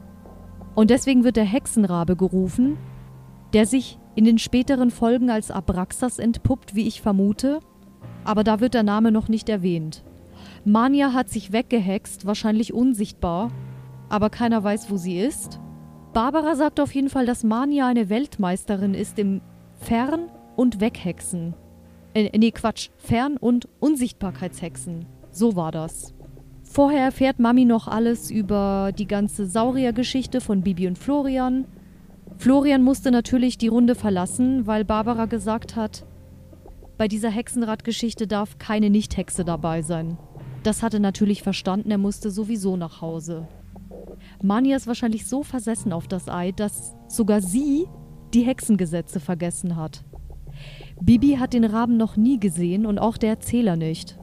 Und 0.76 0.90
deswegen 0.90 1.26
wird 1.26 1.36
der 1.36 1.44
Hexenrabe 1.44 2.16
gerufen, 2.16 2.78
der 3.52 3.66
sich 3.66 4.00
in 4.16 4.24
den 4.24 4.38
späteren 4.38 4.92
Folgen 4.92 5.30
als 5.30 5.52
Abraxas 5.52 6.20
entpuppt, 6.20 6.74
wie 6.74 6.88
ich 6.88 7.02
vermute, 7.02 7.60
aber 8.24 8.46
da 8.46 8.62
wird 8.62 8.76
der 8.76 8.84
Name 8.84 9.12
noch 9.12 9.28
nicht 9.28 9.50
erwähnt. 9.50 10.06
Mania 10.64 11.12
hat 11.12 11.30
sich 11.30 11.52
weggehext, 11.52 12.26
wahrscheinlich 12.26 12.74
unsichtbar, 12.74 13.52
aber 14.08 14.30
keiner 14.30 14.64
weiß, 14.64 14.90
wo 14.90 14.96
sie 14.96 15.20
ist. 15.20 15.60
Barbara 16.14 16.56
sagt 16.56 16.80
auf 16.80 16.96
jeden 16.96 17.10
Fall, 17.10 17.26
dass 17.26 17.44
Mania 17.44 17.88
eine 17.88 18.08
Weltmeisterin 18.08 18.94
ist 18.94 19.20
im 19.20 19.42
Fern- 19.82 20.30
und 20.56 20.80
Weghexen. 20.80 21.56
Äh, 22.14 22.38
nee, 22.38 22.52
Quatsch, 22.52 22.90
Fern- 22.98 23.38
und 23.38 23.68
Unsichtbarkeitshexen. 23.80 25.06
So 25.32 25.56
war 25.56 25.72
das. 25.72 26.14
Vorher 26.64 27.04
erfährt 27.04 27.40
Mami 27.40 27.66
noch 27.66 27.88
alles 27.88 28.32
über 28.32 28.92
die 28.98 29.08
ganze 29.08 29.46
Sauriergeschichte 29.46 30.40
von 30.40 30.62
Bibi 30.62 30.88
und 30.88 30.98
Florian. 30.98 31.66
Florian 32.38 32.82
musste 32.82 33.12
natürlich 33.12 33.58
die 33.58 33.68
Runde 33.68 33.94
verlassen, 33.94 34.68
weil 34.68 34.86
Barbara 34.86 35.26
gesagt 35.26 35.76
hat, 35.76 36.06
bei 36.98 37.08
dieser 37.08 37.30
Hexenradgeschichte 37.30 38.28
darf 38.28 38.58
keine 38.58 38.90
Nicht-Hexe 38.90 39.44
dabei 39.44 39.82
sein. 39.82 40.18
Das 40.64 40.84
hatte 40.84 41.00
natürlich 41.00 41.44
verstanden, 41.44 41.92
er 41.92 41.98
musste 41.98 42.30
sowieso 42.30 42.78
nach 42.78 43.02
Hause. 43.02 43.48
Mania 44.42 44.76
ist 44.78 44.88
wahrscheinlich 44.88 45.28
so 45.28 45.44
versessen 45.44 45.94
auf 45.94 46.08
das 46.08 46.30
Ei, 46.30 46.52
dass 46.52 46.94
sogar 47.08 47.42
sie 47.42 47.88
die 48.34 48.44
Hexengesetze 48.44 49.20
vergessen 49.20 49.76
hat. 49.76 50.04
Bibi 51.02 51.38
hat 51.40 51.54
den 51.54 51.64
Raben 51.64 51.98
noch 51.98 52.16
nie 52.16 52.40
gesehen 52.40 52.86
und 52.86 53.00
auch 53.00 53.18
der 53.18 53.32
Erzähler 53.32 53.76
nicht. 53.76 54.20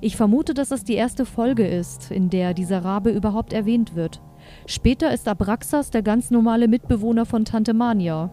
Ich 0.00 0.16
vermute, 0.16 0.54
dass 0.54 0.70
es 0.70 0.84
die 0.84 0.94
erste 0.94 1.26
Folge 1.26 1.66
ist, 1.66 2.10
in 2.10 2.30
der 2.30 2.54
dieser 2.54 2.84
Rabe 2.84 3.10
überhaupt 3.10 3.52
erwähnt 3.52 3.94
wird. 3.94 4.22
Später 4.66 5.12
ist 5.12 5.28
Abraxas 5.28 5.90
der 5.90 6.02
ganz 6.02 6.30
normale 6.30 6.68
Mitbewohner 6.68 7.26
von 7.26 7.44
Tante 7.44 7.74
Mania. 7.74 8.30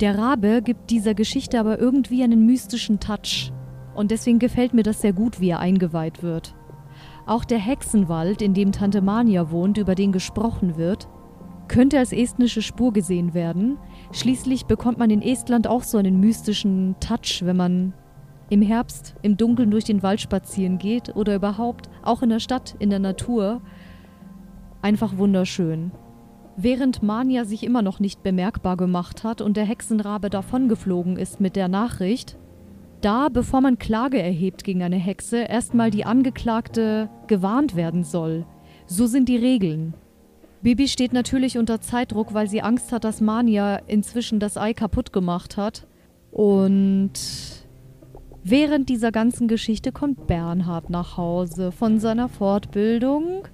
Der 0.00 0.18
Rabe 0.18 0.62
gibt 0.62 0.90
dieser 0.90 1.14
Geschichte 1.14 1.58
aber 1.58 1.78
irgendwie 1.78 2.22
einen 2.22 2.44
mystischen 2.44 3.00
Touch. 3.00 3.52
Und 3.94 4.10
deswegen 4.10 4.38
gefällt 4.38 4.74
mir 4.74 4.82
das 4.82 5.00
sehr 5.00 5.12
gut, 5.12 5.40
wie 5.40 5.50
er 5.50 5.60
eingeweiht 5.60 6.22
wird. 6.22 6.54
Auch 7.26 7.44
der 7.44 7.58
Hexenwald, 7.58 8.42
in 8.42 8.54
dem 8.54 8.72
Tante 8.72 9.02
Mania 9.02 9.50
wohnt, 9.50 9.78
über 9.78 9.94
den 9.94 10.12
gesprochen 10.12 10.76
wird, 10.76 11.08
könnte 11.68 11.98
als 11.98 12.12
estnische 12.12 12.62
Spur 12.62 12.92
gesehen 12.92 13.32
werden. 13.34 13.78
Schließlich 14.12 14.66
bekommt 14.66 14.98
man 14.98 15.10
in 15.10 15.22
Estland 15.22 15.66
auch 15.66 15.84
so 15.84 15.96
einen 15.96 16.18
mystischen 16.18 16.96
Touch, 17.00 17.42
wenn 17.44 17.56
man 17.56 17.92
im 18.48 18.62
Herbst 18.62 19.14
im 19.22 19.36
Dunkeln 19.36 19.70
durch 19.70 19.84
den 19.84 20.02
Wald 20.02 20.20
spazieren 20.20 20.78
geht 20.78 21.14
oder 21.14 21.36
überhaupt 21.36 21.88
auch 22.02 22.22
in 22.22 22.30
der 22.30 22.40
Stadt, 22.40 22.74
in 22.80 22.90
der 22.90 22.98
Natur, 22.98 23.62
einfach 24.82 25.16
wunderschön. 25.16 25.92
Während 26.56 27.02
Mania 27.02 27.44
sich 27.44 27.62
immer 27.62 27.82
noch 27.82 28.00
nicht 28.00 28.22
bemerkbar 28.24 28.76
gemacht 28.76 29.22
hat 29.22 29.40
und 29.40 29.56
der 29.56 29.64
Hexenrabe 29.64 30.28
davongeflogen 30.28 31.16
ist 31.16 31.40
mit 31.40 31.54
der 31.54 31.68
Nachricht, 31.68 32.36
da, 33.00 33.28
bevor 33.30 33.60
man 33.60 33.78
Klage 33.78 34.20
erhebt 34.20 34.64
gegen 34.64 34.82
eine 34.82 34.96
Hexe, 34.96 35.38
erstmal 35.38 35.90
die 35.90 36.04
Angeklagte 36.04 37.08
gewarnt 37.28 37.76
werden 37.76 38.02
soll. 38.04 38.44
So 38.86 39.06
sind 39.06 39.28
die 39.28 39.38
Regeln. 39.38 39.94
Bibi 40.62 40.88
steht 40.88 41.12
natürlich 41.12 41.56
unter 41.58 41.80
Zeitdruck, 41.80 42.34
weil 42.34 42.48
sie 42.48 42.62
Angst 42.62 42.92
hat, 42.92 43.04
dass 43.04 43.20
Mania 43.20 43.76
inzwischen 43.86 44.40
das 44.40 44.56
Ei 44.56 44.74
kaputt 44.74 45.12
gemacht 45.12 45.56
hat. 45.56 45.86
Und 46.30 47.12
Während 48.42 48.88
dieser 48.88 49.12
ganzen 49.12 49.48
Geschichte 49.48 49.92
kommt 49.92 50.26
Bernhard 50.26 50.88
nach 50.88 51.18
Hause 51.18 51.72
von 51.72 52.00
seiner 52.00 52.28
Fortbildung. 52.28 53.46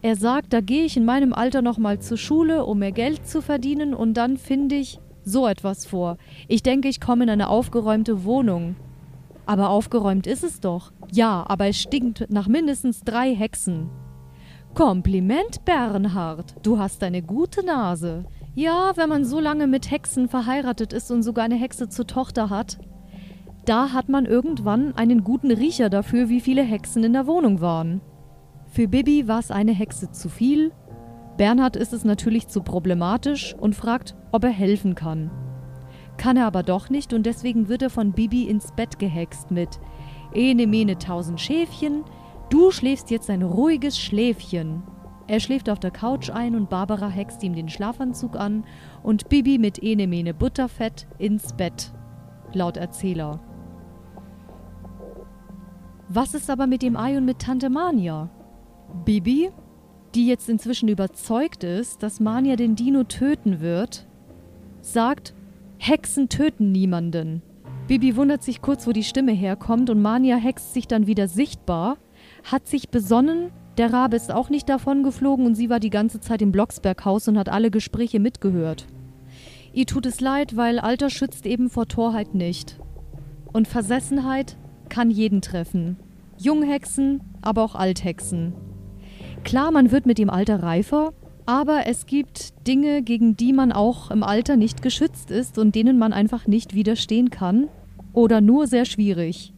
Er 0.00 0.14
sagt, 0.14 0.52
da 0.52 0.60
gehe 0.60 0.84
ich 0.84 0.96
in 0.96 1.04
meinem 1.04 1.32
Alter 1.32 1.60
nochmal 1.60 1.98
zur 1.98 2.16
Schule, 2.16 2.64
um 2.64 2.78
mehr 2.78 2.92
Geld 2.92 3.26
zu 3.26 3.42
verdienen 3.42 3.94
und 3.94 4.14
dann 4.14 4.36
finde 4.36 4.76
ich 4.76 5.00
so 5.24 5.48
etwas 5.48 5.86
vor. 5.86 6.18
Ich 6.46 6.62
denke, 6.62 6.86
ich 6.86 7.00
komme 7.00 7.24
in 7.24 7.30
eine 7.30 7.48
aufgeräumte 7.48 8.22
Wohnung. 8.22 8.76
Aber 9.44 9.70
aufgeräumt 9.70 10.26
ist 10.28 10.44
es 10.44 10.60
doch. 10.60 10.92
Ja, 11.10 11.44
aber 11.48 11.66
es 11.66 11.80
stinkt 11.80 12.26
nach 12.30 12.46
mindestens 12.46 13.00
drei 13.00 13.34
Hexen. 13.34 13.88
Kompliment, 14.76 15.64
Bernhard. 15.64 16.54
Du 16.62 16.78
hast 16.78 17.02
eine 17.02 17.22
gute 17.22 17.64
Nase. 17.64 18.26
Ja, 18.54 18.92
wenn 18.96 19.08
man 19.08 19.24
so 19.24 19.40
lange 19.40 19.66
mit 19.66 19.90
Hexen 19.90 20.28
verheiratet 20.28 20.92
ist 20.92 21.10
und 21.10 21.22
sogar 21.22 21.46
eine 21.46 21.54
Hexe 21.54 21.88
zur 21.88 22.06
Tochter 22.06 22.50
hat, 22.50 22.78
da 23.64 23.94
hat 23.94 24.10
man 24.10 24.26
irgendwann 24.26 24.94
einen 24.94 25.24
guten 25.24 25.50
Riecher 25.50 25.88
dafür, 25.88 26.28
wie 26.28 26.42
viele 26.42 26.62
Hexen 26.62 27.04
in 27.04 27.14
der 27.14 27.26
Wohnung 27.26 27.62
waren. 27.62 28.02
Für 28.66 28.86
Bibi 28.86 29.26
war 29.26 29.38
es 29.38 29.50
eine 29.50 29.72
Hexe 29.72 30.12
zu 30.12 30.28
viel, 30.28 30.72
Bernhard 31.38 31.76
ist 31.76 31.94
es 31.94 32.04
natürlich 32.04 32.48
zu 32.48 32.62
problematisch 32.62 33.56
und 33.58 33.74
fragt, 33.74 34.14
ob 34.30 34.44
er 34.44 34.50
helfen 34.50 34.94
kann. 34.94 35.30
Kann 36.18 36.36
er 36.36 36.44
aber 36.44 36.62
doch 36.62 36.90
nicht 36.90 37.14
und 37.14 37.24
deswegen 37.24 37.70
wird 37.70 37.80
er 37.80 37.90
von 37.90 38.12
Bibi 38.12 38.42
ins 38.42 38.72
Bett 38.72 38.98
gehext 38.98 39.50
mit 39.50 39.80
Ene 40.34 40.66
mene 40.66 40.98
tausend 40.98 41.40
Schäfchen, 41.40 42.04
du 42.50 42.70
schläfst 42.70 43.10
jetzt 43.10 43.30
ein 43.30 43.42
ruhiges 43.42 43.98
Schläfchen. 43.98 44.82
Er 45.28 45.40
schläft 45.40 45.68
auf 45.68 45.80
der 45.80 45.90
Couch 45.90 46.30
ein 46.30 46.54
und 46.54 46.70
Barbara 46.70 47.08
hext 47.08 47.42
ihm 47.42 47.54
den 47.54 47.68
Schlafanzug 47.68 48.36
an 48.36 48.64
und 49.02 49.28
Bibi 49.28 49.58
mit 49.58 49.82
Ene 49.82 50.06
mene 50.06 50.34
Butterfett 50.34 51.06
ins 51.18 51.52
Bett. 51.52 51.92
Laut 52.52 52.76
Erzähler. 52.76 53.40
Was 56.08 56.34
ist 56.34 56.50
aber 56.50 56.68
mit 56.68 56.82
dem 56.82 56.96
Ei 56.96 57.16
und 57.16 57.24
mit 57.24 57.40
Tante 57.40 57.68
Mania? 57.68 58.30
Bibi, 59.04 59.50
die 60.14 60.28
jetzt 60.28 60.48
inzwischen 60.48 60.88
überzeugt 60.88 61.64
ist, 61.64 62.02
dass 62.04 62.20
Mania 62.20 62.54
den 62.54 62.76
Dino 62.76 63.02
töten 63.02 63.60
wird, 63.60 64.06
sagt, 64.80 65.34
Hexen 65.78 66.28
töten 66.28 66.70
niemanden. 66.70 67.42
Bibi 67.88 68.16
wundert 68.16 68.42
sich 68.42 68.62
kurz, 68.62 68.86
wo 68.86 68.92
die 68.92 69.04
Stimme 69.04 69.32
herkommt 69.32 69.90
und 69.90 70.00
Mania 70.00 70.36
hext 70.36 70.74
sich 70.74 70.86
dann 70.86 71.06
wieder 71.06 71.26
sichtbar, 71.28 71.98
hat 72.46 72.68
sich 72.68 72.90
besonnen, 72.90 73.50
der 73.76 73.92
Rabe 73.92 74.16
ist 74.16 74.32
auch 74.32 74.48
nicht 74.48 74.68
davon 74.68 75.02
geflogen 75.02 75.46
und 75.46 75.54
sie 75.54 75.68
war 75.68 75.80
die 75.80 75.90
ganze 75.90 76.20
Zeit 76.20 76.40
im 76.40 76.52
Blocksberghaus 76.52 77.28
und 77.28 77.36
hat 77.36 77.48
alle 77.48 77.70
Gespräche 77.70 78.20
mitgehört. 78.20 78.86
Ihr 79.72 79.84
tut 79.84 80.06
es 80.06 80.20
leid, 80.20 80.56
weil 80.56 80.78
Alter 80.78 81.10
schützt 81.10 81.44
eben 81.44 81.68
vor 81.68 81.86
Torheit 81.86 82.34
nicht. 82.34 82.78
Und 83.52 83.68
Versessenheit 83.68 84.56
kann 84.88 85.10
jeden 85.10 85.42
treffen. 85.42 85.96
Junghexen, 86.38 87.20
aber 87.42 87.62
auch 87.62 87.74
Althexen. 87.74 88.54
Klar, 89.44 89.72
man 89.72 89.90
wird 89.90 90.06
mit 90.06 90.18
dem 90.18 90.30
Alter 90.30 90.62
reifer, 90.62 91.12
aber 91.46 91.86
es 91.86 92.06
gibt 92.06 92.66
Dinge, 92.66 93.02
gegen 93.02 93.36
die 93.36 93.52
man 93.52 93.72
auch 93.72 94.10
im 94.10 94.22
Alter 94.22 94.56
nicht 94.56 94.82
geschützt 94.82 95.30
ist 95.30 95.58
und 95.58 95.74
denen 95.74 95.98
man 95.98 96.12
einfach 96.12 96.46
nicht 96.46 96.74
widerstehen 96.74 97.30
kann 97.30 97.68
oder 98.12 98.40
nur 98.40 98.66
sehr 98.66 98.84
schwierig. 98.84 99.52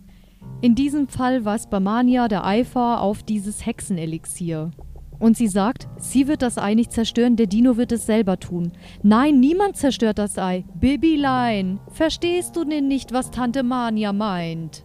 In 0.60 0.74
diesem 0.74 1.06
Fall 1.06 1.44
war 1.44 1.54
es 1.54 1.68
bei 1.68 1.78
Mania 1.78 2.26
der 2.26 2.44
Eifer 2.44 3.00
auf 3.00 3.22
dieses 3.22 3.64
Hexenelixier. 3.64 4.72
Und 5.20 5.36
sie 5.36 5.46
sagt, 5.46 5.88
sie 5.98 6.26
wird 6.26 6.42
das 6.42 6.58
Ei 6.58 6.74
nicht 6.74 6.92
zerstören, 6.92 7.36
der 7.36 7.46
Dino 7.46 7.76
wird 7.76 7.92
es 7.92 8.06
selber 8.06 8.40
tun. 8.40 8.72
Nein, 9.02 9.38
niemand 9.38 9.76
zerstört 9.76 10.18
das 10.18 10.36
Ei. 10.36 10.64
Bibilein, 10.74 11.78
verstehst 11.90 12.56
du 12.56 12.64
denn 12.64 12.88
nicht, 12.88 13.12
was 13.12 13.30
Tante 13.30 13.62
Mania 13.62 14.12
meint? 14.12 14.84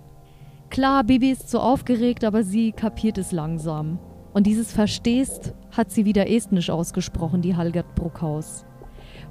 Klar, 0.69 1.03
Bibi 1.03 1.31
ist 1.31 1.49
so 1.49 1.59
aufgeregt, 1.59 2.23
aber 2.23 2.43
sie 2.43 2.71
kapiert 2.71 3.17
es 3.17 3.31
langsam. 3.31 3.97
Und 4.33 4.45
dieses 4.45 4.71
Verstehst 4.71 5.53
hat 5.71 5.91
sie 5.91 6.05
wieder 6.05 6.29
estnisch 6.29 6.69
ausgesprochen, 6.69 7.41
die 7.41 7.55
Halgert 7.55 7.95
Bruckhaus. 7.95 8.65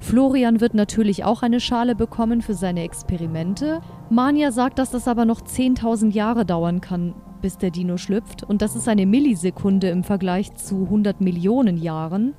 Florian 0.03 0.59
wird 0.59 0.73
natürlich 0.73 1.23
auch 1.23 1.43
eine 1.43 1.61
Schale 1.61 1.95
bekommen 1.95 2.41
für 2.41 2.55
seine 2.55 2.83
Experimente. 2.83 3.79
Mania 4.09 4.51
sagt, 4.51 4.77
dass 4.77 4.91
das 4.91 5.07
aber 5.07 5.23
noch 5.23 5.41
10.000 5.41 6.11
Jahre 6.11 6.45
dauern 6.45 6.81
kann, 6.81 7.15
bis 7.41 7.57
der 7.57 7.71
Dino 7.71 7.95
schlüpft. 7.95 8.43
Und 8.43 8.61
das 8.61 8.75
ist 8.75 8.89
eine 8.89 9.05
Millisekunde 9.05 9.87
im 9.87 10.03
Vergleich 10.03 10.53
zu 10.55 10.83
100 10.83 11.21
Millionen 11.21 11.77
Jahren. 11.77 12.33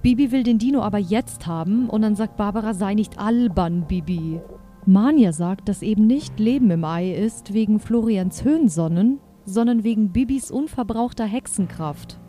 Bibi 0.00 0.32
will 0.32 0.42
den 0.42 0.56
Dino 0.56 0.80
aber 0.80 0.96
jetzt 0.96 1.46
haben 1.46 1.90
und 1.90 2.00
dann 2.00 2.16
sagt 2.16 2.38
Barbara, 2.38 2.72
sei 2.72 2.94
nicht 2.94 3.18
albern, 3.18 3.84
Bibi. 3.86 4.40
Mania 4.86 5.32
sagt, 5.32 5.68
dass 5.68 5.82
eben 5.82 6.06
nicht 6.06 6.40
Leben 6.40 6.70
im 6.70 6.84
Ei 6.84 7.12
ist 7.12 7.52
wegen 7.52 7.78
Florians 7.78 8.42
Höhensonnen, 8.42 9.18
sondern 9.44 9.84
wegen 9.84 10.12
Bibis 10.12 10.50
unverbrauchter 10.50 11.26
Hexenkraft. 11.26 12.19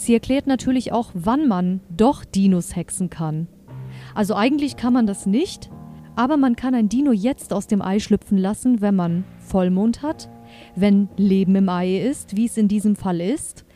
Sie 0.00 0.14
erklärt 0.14 0.46
natürlich 0.46 0.92
auch, 0.92 1.10
wann 1.12 1.46
man 1.46 1.80
doch 1.94 2.24
Dinos 2.24 2.74
hexen 2.74 3.10
kann. 3.10 3.48
Also 4.14 4.34
eigentlich 4.34 4.76
kann 4.76 4.94
man 4.94 5.06
das 5.06 5.26
nicht, 5.26 5.68
aber 6.16 6.38
man 6.38 6.56
kann 6.56 6.74
ein 6.74 6.88
Dino 6.88 7.12
jetzt 7.12 7.52
aus 7.52 7.66
dem 7.66 7.82
Ei 7.82 7.98
schlüpfen 7.98 8.38
lassen, 8.38 8.80
wenn 8.80 8.96
man 8.96 9.24
Vollmond 9.40 10.00
hat, 10.00 10.30
wenn 10.74 11.10
Leben 11.18 11.54
im 11.54 11.68
Ei 11.68 11.98
ist, 11.98 12.34
wie 12.34 12.46
es 12.46 12.56
in 12.56 12.66
diesem 12.66 12.96
Fall 12.96 13.20
ist, 13.20 13.66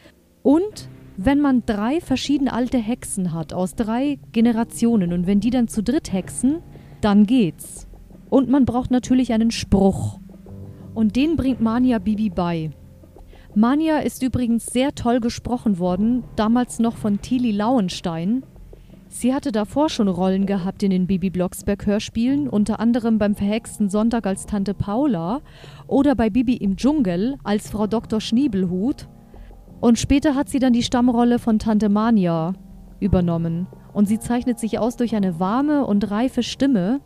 und 0.42 0.88
wenn 1.18 1.42
man 1.42 1.66
drei 1.66 2.00
verschiedene 2.00 2.54
alte 2.54 2.78
Hexen 2.78 3.34
hat 3.34 3.52
aus 3.52 3.74
drei 3.74 4.18
Generationen 4.32 5.12
und 5.12 5.26
wenn 5.26 5.40
die 5.40 5.50
dann 5.50 5.68
zu 5.68 5.82
dritt 5.82 6.10
hexen, 6.10 6.60
dann 7.02 7.26
geht's. 7.26 7.86
Und 8.30 8.48
man 8.48 8.64
braucht 8.64 8.90
natürlich 8.90 9.34
einen 9.34 9.50
Spruch. 9.50 10.18
Und 10.94 11.16
den 11.16 11.36
bringt 11.36 11.60
Mania 11.60 11.98
Bibi 11.98 12.30
bei. 12.30 12.70
Mania 13.56 13.98
ist 13.98 14.20
übrigens 14.24 14.66
sehr 14.66 14.96
toll 14.96 15.20
gesprochen 15.20 15.78
worden, 15.78 16.24
damals 16.34 16.80
noch 16.80 16.96
von 16.96 17.20
Tilly 17.20 17.52
Lauenstein. 17.52 18.42
Sie 19.06 19.32
hatte 19.32 19.52
davor 19.52 19.90
schon 19.90 20.08
Rollen 20.08 20.44
gehabt 20.44 20.82
in 20.82 20.90
den 20.90 21.06
Bibi 21.06 21.30
Blocksberg 21.30 21.86
Hörspielen, 21.86 22.48
unter 22.48 22.80
anderem 22.80 23.18
beim 23.18 23.36
Verhexten 23.36 23.88
Sonntag 23.88 24.26
als 24.26 24.46
Tante 24.46 24.74
Paula 24.74 25.40
oder 25.86 26.16
bei 26.16 26.30
Bibi 26.30 26.56
im 26.56 26.74
Dschungel 26.74 27.36
als 27.44 27.70
Frau 27.70 27.86
Dr. 27.86 28.20
Schniebelhut. 28.20 29.06
Und 29.80 30.00
später 30.00 30.34
hat 30.34 30.48
sie 30.48 30.58
dann 30.58 30.72
die 30.72 30.82
Stammrolle 30.82 31.38
von 31.38 31.60
Tante 31.60 31.88
Mania 31.88 32.54
übernommen. 32.98 33.68
Und 33.92 34.08
sie 34.08 34.18
zeichnet 34.18 34.58
sich 34.58 34.80
aus 34.80 34.96
durch 34.96 35.14
eine 35.14 35.38
warme 35.38 35.86
und 35.86 36.10
reife 36.10 36.42
Stimme, 36.42 37.00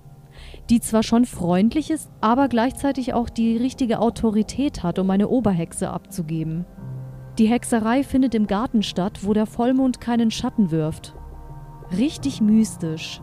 die 0.70 0.81
zwar 0.81 1.02
schon 1.02 1.24
freundlich 1.24 1.90
ist, 1.90 2.11
aber 2.20 2.48
gleichzeitig 2.48 3.14
auch 3.14 3.28
die 3.28 3.57
richtige 3.57 4.00
Autorität 4.00 4.83
hat, 4.83 4.98
um 4.98 5.11
eine 5.11 5.28
Oberhexe 5.28 5.90
abzugeben. 5.90 6.66
Die 7.38 7.46
Hexerei 7.46 8.02
findet 8.02 8.35
im 8.35 8.46
Garten 8.46 8.83
statt, 8.83 9.20
wo 9.22 9.33
der 9.33 9.46
Vollmond 9.46 10.00
keinen 10.00 10.31
Schatten 10.31 10.70
wirft. 10.70 11.14
Richtig 11.96 12.40
mystisch. 12.40 13.22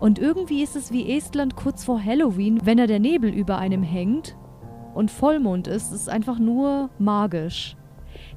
Und 0.00 0.18
irgendwie 0.18 0.62
ist 0.62 0.76
es 0.76 0.92
wie 0.92 1.12
Estland 1.12 1.56
kurz 1.56 1.84
vor 1.84 2.02
Halloween, 2.02 2.60
wenn 2.64 2.78
da 2.78 2.86
der 2.86 3.00
Nebel 3.00 3.30
über 3.30 3.58
einem 3.58 3.82
hängt 3.82 4.36
und 4.94 5.10
Vollmond 5.10 5.68
ist, 5.68 5.92
ist 5.92 6.08
einfach 6.08 6.38
nur 6.38 6.90
magisch. 6.98 7.76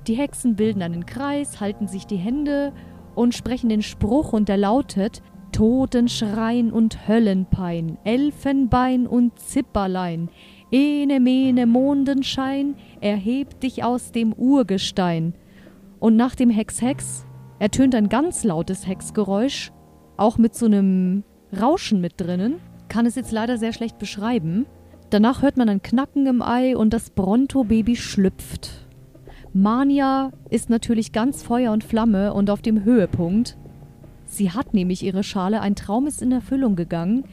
Die 0.08 0.16
Hexen 0.16 0.56
bilden 0.56 0.82
einen 0.82 1.06
Kreis, 1.06 1.60
halten 1.60 1.88
sich 1.88 2.06
die 2.06 2.18
Hände 2.18 2.74
und 3.16 3.34
sprechen 3.34 3.70
den 3.70 3.82
Spruch 3.82 4.34
und 4.34 4.50
der 4.50 4.58
lautet 4.58 5.22
Totenschrein 5.56 6.70
und 6.70 7.08
Höllenpein, 7.08 7.98
Elfenbein 8.04 9.08
und 9.08 9.40
Zipperlein, 9.40 10.28
ene 10.70 11.22
mene 11.22 11.66
Mondenschein, 11.66 12.76
erhebt 13.00 13.64
dich 13.64 13.82
aus 13.82 14.12
dem 14.12 14.34
Urgestein. 14.34 15.34
Und 15.98 16.18
nach 16.18 16.36
dem 16.36 16.50
Hex-Hex 16.50 17.26
ertönt 17.58 17.96
ein 17.96 18.10
ganz 18.10 18.44
lautes 18.44 18.86
Hexgeräusch, 18.86 19.72
auch 20.18 20.38
mit 20.38 20.56
so 20.56 20.66
einem 20.66 21.24
Rauschen 21.58 22.02
mit 22.02 22.20
drinnen. 22.20 22.56
Kann 22.90 23.06
es 23.06 23.16
jetzt 23.16 23.32
leider 23.32 23.58
sehr 23.58 23.72
schlecht 23.72 23.98
beschreiben. 23.98 24.66
Danach 25.10 25.42
hört 25.42 25.56
man 25.56 25.70
ein 25.70 25.82
Knacken 25.82 26.28
im 26.28 26.42
Ei 26.42 26.76
und 26.76 26.92
das 26.92 27.12
Bronto-Baby 27.12 27.96
schlüpft. 27.96 28.90
Mania 29.54 30.34
ist 30.50 30.70
natürlich 30.70 31.14
ganz 31.14 31.44
Feuer 31.44 31.72
und 31.72 31.86
Flamme 31.86 32.34
und 32.34 32.50
auf 32.50 32.62
dem 32.62 32.84
Höhepunkt. 32.84 33.58
Sie 34.36 34.52
hat 34.52 34.74
nämlich 34.74 35.04
ihre 35.04 35.24
Schale, 35.24 35.62
ein 35.62 35.76
Traum 35.76 36.08
ist 36.08 36.22
in 36.22 36.32
Erfüllung 36.32 36.76
gegangen. 36.76 37.24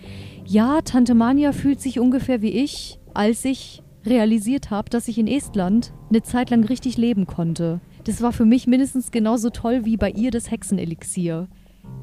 Ja, 0.47 0.81
Tante 0.83 1.15
Mania 1.15 1.53
fühlt 1.53 1.81
sich 1.81 1.99
ungefähr 1.99 2.43
wie 2.43 2.51
ich, 2.51 2.99
als 3.15 3.45
ich 3.45 3.83
realisiert 4.05 4.71
habe, 4.71 4.91
dass 4.91 5.09
ich 5.09 5.19
in 5.19 5.27
Estland 5.27 5.93
eine 6.11 6.23
Zeit 6.23 6.51
lang 6.51 6.65
richtig 6.65 6.97
leben 6.97 7.27
konnte. 7.27 7.81
Das 8.05 8.23
war 8.23 8.33
für 8.33 8.45
mich 8.45 8.67
mindestens 8.67 9.11
genauso 9.11 9.51
toll 9.51 9.85
wie 9.85 9.97
bei 9.97 10.11
ihr 10.11 10.31
das 10.31 10.51
Hexenelixier. 10.51 11.49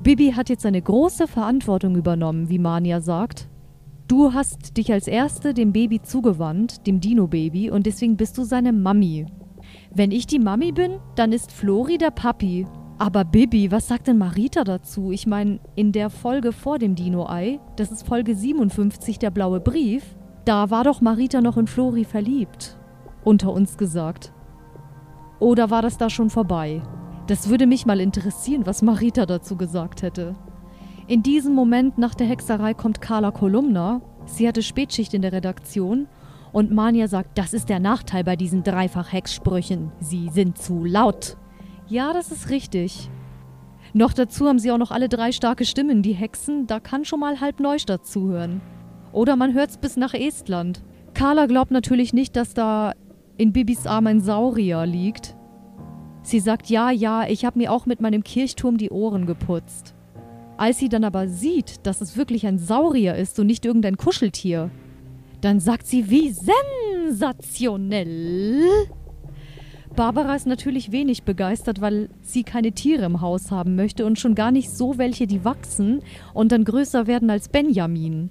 Bibi 0.03 0.31
hat 0.31 0.49
jetzt 0.49 0.65
eine 0.65 0.81
große 0.81 1.27
Verantwortung 1.27 1.95
übernommen, 1.95 2.49
wie 2.49 2.59
Mania 2.59 3.01
sagt. 3.01 3.49
Du 4.07 4.33
hast 4.33 4.77
dich 4.77 4.91
als 4.91 5.07
Erste 5.07 5.53
dem 5.53 5.71
Baby 5.71 6.01
zugewandt, 6.01 6.87
dem 6.87 6.99
Dino-Baby, 6.99 7.69
und 7.69 7.85
deswegen 7.85 8.17
bist 8.17 8.37
du 8.37 8.43
seine 8.43 8.73
Mami. 8.73 9.27
Wenn 9.93 10.11
ich 10.11 10.25
die 10.25 10.39
Mami 10.39 10.71
bin, 10.71 10.99
dann 11.15 11.31
ist 11.31 11.51
Flori 11.51 11.97
der 11.97 12.11
Papi 12.11 12.65
aber 12.99 13.23
Bibi, 13.23 13.71
was 13.71 13.87
sagt 13.87 14.07
denn 14.07 14.17
Marita 14.17 14.65
dazu? 14.65 15.11
Ich 15.11 15.25
meine, 15.25 15.59
in 15.75 15.93
der 15.93 16.09
Folge 16.09 16.51
vor 16.51 16.77
dem 16.79 16.95
Dino-Ei, 16.95 17.59
das 17.77 17.91
ist 17.91 18.05
Folge 18.05 18.35
57, 18.35 19.17
der 19.17 19.31
blaue 19.31 19.61
Brief, 19.61 20.03
da 20.43 20.69
war 20.69 20.83
doch 20.83 20.99
Marita 20.99 21.39
noch 21.39 21.55
in 21.55 21.67
Flori 21.67 22.03
verliebt. 22.03 22.77
Unter 23.23 23.53
uns 23.53 23.77
gesagt. 23.77 24.33
Oder 25.39 25.69
war 25.69 25.81
das 25.81 25.97
da 25.97 26.09
schon 26.09 26.29
vorbei? 26.29 26.81
Das 27.27 27.47
würde 27.47 27.67
mich 27.67 27.85
mal 27.85 28.01
interessieren, 28.01 28.65
was 28.65 28.81
Marita 28.81 29.25
dazu 29.25 29.55
gesagt 29.55 30.01
hätte. 30.01 30.35
In 31.07 31.23
diesem 31.23 31.55
Moment 31.55 31.97
nach 31.97 32.15
der 32.15 32.27
Hexerei 32.27 32.73
kommt 32.73 32.99
Carla 32.99 33.31
Kolumna. 33.31 34.01
Sie 34.25 34.45
hatte 34.45 34.61
Spätschicht 34.61 35.13
in 35.13 35.21
der 35.21 35.31
Redaktion 35.31 36.07
und 36.51 36.71
Mania 36.71 37.07
sagt, 37.07 37.37
das 37.37 37.53
ist 37.53 37.69
der 37.69 37.79
Nachteil 37.79 38.25
bei 38.25 38.35
diesen 38.35 38.63
Dreifach-Hexsprüchen. 38.63 39.93
Sie 40.01 40.29
sind 40.29 40.57
zu 40.57 40.83
laut. 40.83 41.37
Ja, 41.89 42.13
das 42.13 42.31
ist 42.31 42.51
richtig. 42.51 43.09
Noch 43.93 44.13
dazu 44.13 44.47
haben 44.47 44.59
sie 44.59 44.71
auch 44.71 44.77
noch 44.77 44.91
alle 44.91 45.09
drei 45.09 45.31
starke 45.31 45.65
Stimmen, 45.65 46.03
die 46.03 46.13
Hexen, 46.13 46.67
da 46.67 46.79
kann 46.79 47.03
schon 47.03 47.19
mal 47.19 47.41
halb 47.41 47.59
Neustadt 47.59 48.05
zuhören. 48.05 48.61
Oder 49.11 49.35
man 49.35 49.55
hört's 49.55 49.77
bis 49.77 49.97
nach 49.97 50.13
Estland. 50.13 50.83
Carla 51.15 51.47
glaubt 51.47 51.71
natürlich 51.71 52.13
nicht, 52.13 52.35
dass 52.35 52.53
da 52.53 52.93
in 53.37 53.53
Bibis 53.53 53.87
Arm 53.87 54.05
ein 54.05 54.21
Saurier 54.21 54.85
liegt. 54.85 55.35
Sie 56.21 56.39
sagt, 56.39 56.69
ja, 56.69 56.91
ja, 56.91 57.27
ich 57.27 57.43
habe 57.43 57.57
mir 57.57 57.71
auch 57.71 57.87
mit 57.87 58.01
meinem 58.01 58.23
Kirchturm 58.23 58.77
die 58.77 58.91
Ohren 58.91 59.25
geputzt. 59.25 59.95
Als 60.57 60.77
sie 60.77 60.89
dann 60.89 61.03
aber 61.03 61.27
sieht, 61.27 61.87
dass 61.87 62.01
es 62.01 62.17
wirklich 62.17 62.45
ein 62.45 62.59
Saurier 62.59 63.15
ist 63.15 63.39
und 63.39 63.47
nicht 63.47 63.65
irgendein 63.65 63.97
Kuscheltier, 63.97 64.69
dann 65.41 65.59
sagt 65.59 65.87
sie, 65.87 66.11
wie 66.11 66.29
sensationell. 66.29 68.61
Barbara 69.95 70.35
ist 70.35 70.47
natürlich 70.47 70.91
wenig 70.91 71.23
begeistert, 71.23 71.81
weil 71.81 72.09
sie 72.21 72.43
keine 72.43 72.71
Tiere 72.71 73.05
im 73.05 73.21
Haus 73.21 73.51
haben 73.51 73.75
möchte 73.75 74.05
und 74.05 74.19
schon 74.19 74.35
gar 74.35 74.51
nicht 74.51 74.69
so 74.69 74.97
welche, 74.97 75.27
die 75.27 75.43
wachsen 75.43 76.01
und 76.33 76.51
dann 76.51 76.63
größer 76.63 77.07
werden 77.07 77.29
als 77.29 77.49
Benjamin. 77.49 78.29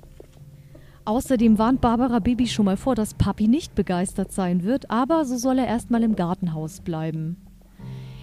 Außerdem 1.05 1.59
warnt 1.59 1.81
Barbara 1.81 2.19
Baby 2.19 2.47
schon 2.47 2.67
mal 2.67 2.77
vor, 2.77 2.95
dass 2.95 3.15
Papi 3.15 3.49
nicht 3.49 3.75
begeistert 3.75 4.31
sein 4.31 4.63
wird, 4.63 4.91
aber 4.91 5.25
so 5.25 5.37
soll 5.37 5.59
er 5.59 5.67
erstmal 5.67 6.03
im 6.03 6.17
Gartenhaus 6.17 6.81
bleiben. 6.81 7.39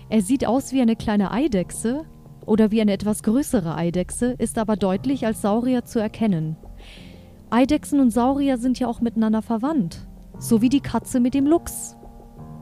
Er 0.10 0.22
sieht 0.22 0.46
aus 0.46 0.72
wie 0.72 0.82
eine 0.82 0.96
kleine 0.96 1.32
Eidechse 1.32 2.06
oder 2.46 2.70
wie 2.70 2.82
eine 2.82 2.94
etwas 2.94 3.24
größere 3.24 3.76
Eidechse, 3.76 4.36
ist 4.38 4.60
aber 4.60 4.76
deutlich 4.76 5.26
als 5.26 5.42
Saurier 5.42 5.84
zu 5.84 6.00
erkennen. 6.00 6.58
Eidechsen 7.50 8.00
und 8.00 8.12
Saurier 8.12 8.58
sind 8.58 8.78
ja 8.80 8.88
auch 8.88 9.02
miteinander 9.02 9.42
verwandt, 9.42 10.08
so 10.38 10.62
wie 10.62 10.70
die 10.70 10.82
Katze 10.82 11.20
mit 11.20 11.34
dem 11.34 11.48
Luchs. 11.48 11.95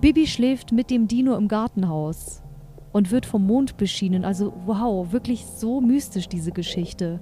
Bibi 0.04 0.28
schläft 0.28 0.74
mit 0.74 0.90
dem 0.90 1.08
Dino 1.08 1.34
im 1.38 1.48
Gartenhaus 1.48 2.44
und 2.92 3.10
wird 3.12 3.26
vom 3.26 3.48
Mond 3.48 3.78
beschienen. 3.78 4.26
Also 4.26 4.52
wow, 4.66 5.14
wirklich 5.14 5.46
so 5.46 5.80
mystisch 5.80 6.28
diese 6.28 6.52
Geschichte. 6.52 7.22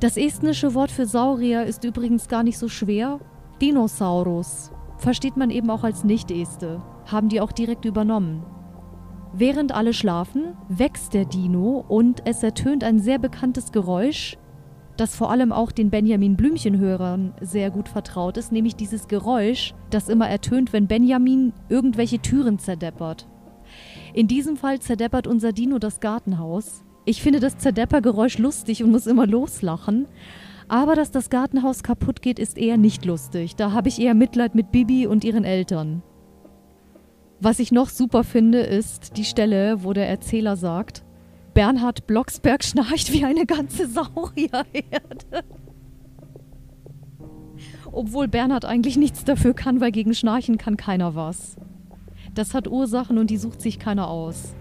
Das 0.00 0.16
estnische 0.16 0.74
Wort 0.74 0.90
für 0.90 1.06
Saurier 1.06 1.62
ist 1.62 1.84
übrigens 1.84 2.26
gar 2.26 2.42
nicht 2.42 2.58
so 2.58 2.66
schwer. 2.66 3.20
Dinosaurus. 3.62 4.72
Versteht 4.98 5.36
man 5.36 5.50
eben 5.50 5.70
auch 5.70 5.84
als 5.84 6.02
Nicht-Este. 6.02 6.82
Haben 7.06 7.28
die 7.28 7.40
auch 7.40 7.52
direkt 7.52 7.84
übernommen. 7.84 8.42
Während 9.32 9.70
alle 9.70 9.92
schlafen, 9.92 10.56
wächst 10.68 11.14
der 11.14 11.24
Dino 11.24 11.84
und 11.86 12.26
es 12.26 12.42
ertönt 12.42 12.82
ein 12.82 12.98
sehr 12.98 13.20
bekanntes 13.20 13.70
Geräusch, 13.70 14.36
das 14.96 15.14
vor 15.14 15.30
allem 15.30 15.52
auch 15.52 15.72
den 15.72 15.90
Benjamin 15.90 16.36
Blümchen-Hörern 16.36 17.34
sehr 17.40 17.70
gut 17.70 17.88
vertraut 17.88 18.36
ist, 18.36 18.52
nämlich 18.52 18.76
dieses 18.76 19.08
Geräusch, 19.08 19.74
das 19.90 20.08
immer 20.08 20.28
ertönt, 20.28 20.72
wenn 20.72 20.86
Benjamin 20.86 21.52
irgendwelche 21.68 22.18
Türen 22.18 22.58
zerdeppert. 22.58 23.28
In 24.14 24.28
diesem 24.28 24.56
Fall 24.56 24.80
zerdeppert 24.80 25.26
unser 25.26 25.52
Dino 25.52 25.78
das 25.78 26.00
Gartenhaus. 26.00 26.82
Ich 27.04 27.22
finde 27.22 27.40
das 27.40 27.58
Zerdeppergeräusch 27.58 28.38
lustig 28.38 28.82
und 28.82 28.90
muss 28.90 29.06
immer 29.06 29.26
loslachen. 29.26 30.06
Aber 30.68 30.96
dass 30.96 31.10
das 31.10 31.30
Gartenhaus 31.30 31.82
kaputt 31.82 32.22
geht, 32.22 32.38
ist 32.38 32.58
eher 32.58 32.76
nicht 32.76 33.04
lustig. 33.04 33.54
Da 33.56 33.72
habe 33.72 33.88
ich 33.88 34.00
eher 34.00 34.14
Mitleid 34.14 34.54
mit 34.54 34.72
Bibi 34.72 35.06
und 35.06 35.22
ihren 35.22 35.44
Eltern. 35.44 36.02
Was 37.38 37.58
ich 37.58 37.70
noch 37.70 37.90
super 37.90 38.24
finde, 38.24 38.60
ist 38.60 39.16
die 39.16 39.24
Stelle, 39.24 39.84
wo 39.84 39.92
der 39.92 40.08
Erzähler 40.08 40.56
sagt, 40.56 41.04
Bernhard 41.56 42.06
Blocksberg 42.06 42.62
schnarcht 42.62 43.14
wie 43.14 43.24
eine 43.24 43.46
ganze 43.46 43.88
Saurierherde. 43.88 45.42
Obwohl 47.90 48.28
Bernhard 48.28 48.66
eigentlich 48.66 48.98
nichts 48.98 49.24
dafür 49.24 49.54
kann, 49.54 49.80
weil 49.80 49.90
gegen 49.90 50.12
Schnarchen 50.12 50.58
kann 50.58 50.76
keiner 50.76 51.14
was. 51.14 51.56
Das 52.34 52.52
hat 52.52 52.68
Ursachen 52.68 53.16
und 53.16 53.30
die 53.30 53.38
sucht 53.38 53.62
sich 53.62 53.78
keiner 53.78 54.08
aus. 54.08 54.54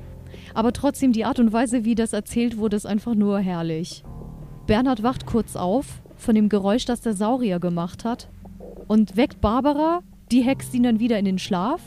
Aber 0.53 0.71
trotzdem 0.71 1.11
die 1.11 1.25
Art 1.25 1.37
und 1.37 1.51
Weise, 1.51 1.83
wie 1.83 1.95
das 1.95 2.13
erzählt 2.13 2.57
wurde, 2.57 2.77
ist 2.77 2.85
einfach 2.85 3.13
nur 3.13 3.39
herrlich. 3.39 4.05
Bernhard 4.65 5.03
wacht 5.03 5.25
kurz 5.25 5.57
auf 5.57 6.01
von 6.15 6.33
dem 6.33 6.47
Geräusch, 6.47 6.85
das 6.85 7.01
der 7.01 7.13
Saurier 7.13 7.59
gemacht 7.59 8.05
hat 8.05 8.29
und 8.87 9.17
weckt 9.17 9.41
Barbara, 9.41 9.99
die 10.31 10.43
hext 10.43 10.73
ihn 10.73 10.83
dann 10.83 11.01
wieder 11.01 11.19
in 11.19 11.25
den 11.25 11.39
Schlaf 11.39 11.81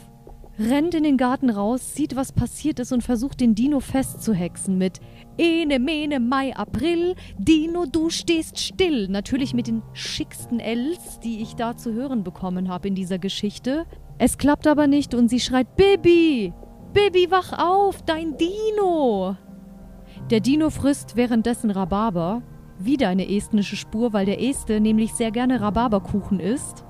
rennt 0.59 0.93
in 0.93 1.03
den 1.03 1.17
Garten 1.17 1.49
raus, 1.49 1.95
sieht, 1.95 2.15
was 2.15 2.31
passiert 2.33 2.79
ist 2.79 2.91
und 2.91 3.01
versucht, 3.01 3.39
den 3.39 3.55
Dino 3.55 3.79
festzuhexen 3.79 4.77
mit 4.77 4.99
Ene, 5.37 5.79
Mene, 5.79 6.19
Mai, 6.19 6.55
April, 6.55 7.15
Dino, 7.37 7.85
du 7.85 8.09
stehst 8.09 8.59
still. 8.59 9.07
Natürlich 9.07 9.53
mit 9.53 9.67
den 9.67 9.81
schicksten 9.93 10.59
Ls, 10.59 11.19
die 11.21 11.41
ich 11.41 11.55
da 11.55 11.77
zu 11.77 11.93
hören 11.93 12.23
bekommen 12.23 12.67
habe 12.67 12.89
in 12.89 12.95
dieser 12.95 13.19
Geschichte. 13.19 13.85
Es 14.17 14.37
klappt 14.37 14.67
aber 14.67 14.87
nicht 14.87 15.13
und 15.13 15.29
sie 15.29 15.39
schreit 15.39 15.77
Bibi, 15.77 16.53
Bibi, 16.93 17.31
wach 17.31 17.53
auf, 17.57 18.01
dein 18.01 18.35
Dino. 18.35 19.37
Der 20.29 20.41
Dino 20.41 20.69
frisst 20.69 21.15
währenddessen 21.15 21.71
Rhabarber. 21.71 22.41
Wieder 22.79 23.09
eine 23.09 23.29
estnische 23.29 23.75
Spur, 23.75 24.13
weil 24.13 24.25
der 24.25 24.41
Este 24.41 24.79
nämlich 24.79 25.13
sehr 25.13 25.31
gerne 25.31 25.61
Rhabarberkuchen 25.61 26.39
isst. 26.39 26.85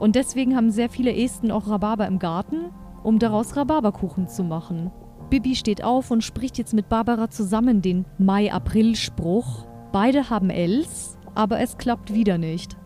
Und 0.00 0.16
deswegen 0.16 0.56
haben 0.56 0.70
sehr 0.70 0.88
viele 0.88 1.14
Esten 1.14 1.52
auch 1.52 1.68
Rhabarber 1.68 2.06
im 2.06 2.18
Garten, 2.18 2.70
um 3.04 3.18
daraus 3.18 3.54
Rhabarberkuchen 3.56 4.26
zu 4.26 4.42
machen. 4.42 4.90
Bibi 5.28 5.54
steht 5.54 5.84
auf 5.84 6.10
und 6.10 6.24
spricht 6.24 6.58
jetzt 6.58 6.74
mit 6.74 6.88
Barbara 6.88 7.30
zusammen 7.30 7.82
den 7.82 8.06
Mai-April-Spruch. 8.18 9.66
Beide 9.92 10.30
haben 10.30 10.50
Els, 10.50 11.18
aber 11.34 11.60
es 11.60 11.76
klappt 11.76 12.14
wieder 12.14 12.38
nicht. 12.38 12.76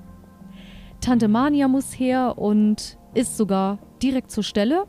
Tante 1.00 1.28
Mania 1.28 1.68
muss 1.68 1.98
her 1.98 2.36
und 2.36 2.98
ist 3.14 3.36
sogar 3.36 3.78
direkt 4.02 4.30
zur 4.30 4.42
Stelle. 4.42 4.84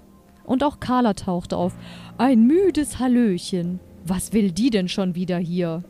Und 0.46 0.64
auch 0.64 0.80
Carla 0.80 1.14
taucht 1.14 1.54
auf. 1.54 1.76
Ein 2.18 2.48
müdes 2.48 3.00
Hallöchen. 3.00 3.80
Was 4.04 4.34
will 4.34 4.52
die 4.52 4.72
denn 4.72 4.88
schon 4.88 5.16
wieder 5.16 5.38
hier? 5.38 5.84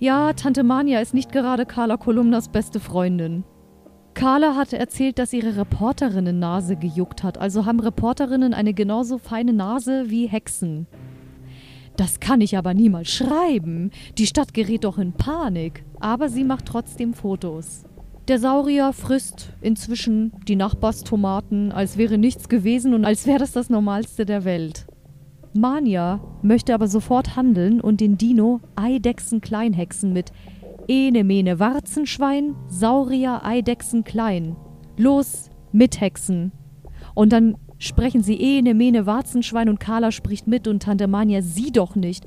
Ja, 0.00 0.32
Tante 0.32 0.64
Mania 0.64 1.00
ist 1.00 1.14
nicht 1.14 1.30
gerade 1.30 1.64
Carla 1.64 1.96
Kolumnas 1.96 2.48
beste 2.48 2.80
Freundin. 2.80 3.44
Carla 4.18 4.56
hatte 4.56 4.76
erzählt, 4.76 5.20
dass 5.20 5.32
ihre 5.32 5.56
Reporterinnen-Nase 5.56 6.74
gejuckt 6.74 7.22
hat. 7.22 7.38
Also 7.38 7.66
haben 7.66 7.78
Reporterinnen 7.78 8.52
eine 8.52 8.74
genauso 8.74 9.16
feine 9.16 9.52
Nase 9.52 10.06
wie 10.10 10.26
Hexen. 10.26 10.88
Das 11.96 12.18
kann 12.18 12.40
ich 12.40 12.58
aber 12.58 12.74
niemals 12.74 13.10
schreiben. 13.10 13.92
Die 14.18 14.26
Stadt 14.26 14.54
gerät 14.54 14.82
doch 14.82 14.98
in 14.98 15.12
Panik. 15.12 15.84
Aber 16.00 16.28
sie 16.28 16.42
macht 16.42 16.66
trotzdem 16.66 17.14
Fotos. 17.14 17.84
Der 18.26 18.40
Saurier 18.40 18.92
frisst 18.92 19.52
inzwischen 19.60 20.32
die 20.48 20.56
Nachbarstomaten, 20.56 21.70
als 21.70 21.96
wäre 21.96 22.18
nichts 22.18 22.48
gewesen 22.48 22.94
und 22.94 23.04
als 23.04 23.24
wäre 23.24 23.38
das 23.38 23.52
das 23.52 23.70
Normalste 23.70 24.26
der 24.26 24.44
Welt. 24.44 24.88
Mania 25.54 26.20
möchte 26.42 26.74
aber 26.74 26.88
sofort 26.88 27.36
handeln 27.36 27.80
und 27.80 28.00
den 28.00 28.18
Dino 28.18 28.60
Eidechsen 28.74 29.40
Kleinhexen 29.40 30.12
mit 30.12 30.32
Ene 30.88 31.22
Mene 31.22 31.58
Warzenschwein, 31.58 32.56
Saurier, 32.66 33.44
Eidechsen 33.44 34.04
klein. 34.04 34.56
Los, 34.96 35.50
mithexen. 35.70 36.50
Und 37.14 37.30
dann 37.32 37.56
sprechen 37.76 38.22
sie 38.22 38.40
Ene 38.40 38.72
Mene 38.72 39.04
Warzenschwein 39.04 39.68
und 39.68 39.80
Carla 39.80 40.10
spricht 40.12 40.46
mit 40.46 40.66
und 40.66 40.82
Tante 40.82 41.06
Mania 41.06 41.42
sie 41.42 41.72
doch 41.72 41.94
nicht. 41.94 42.24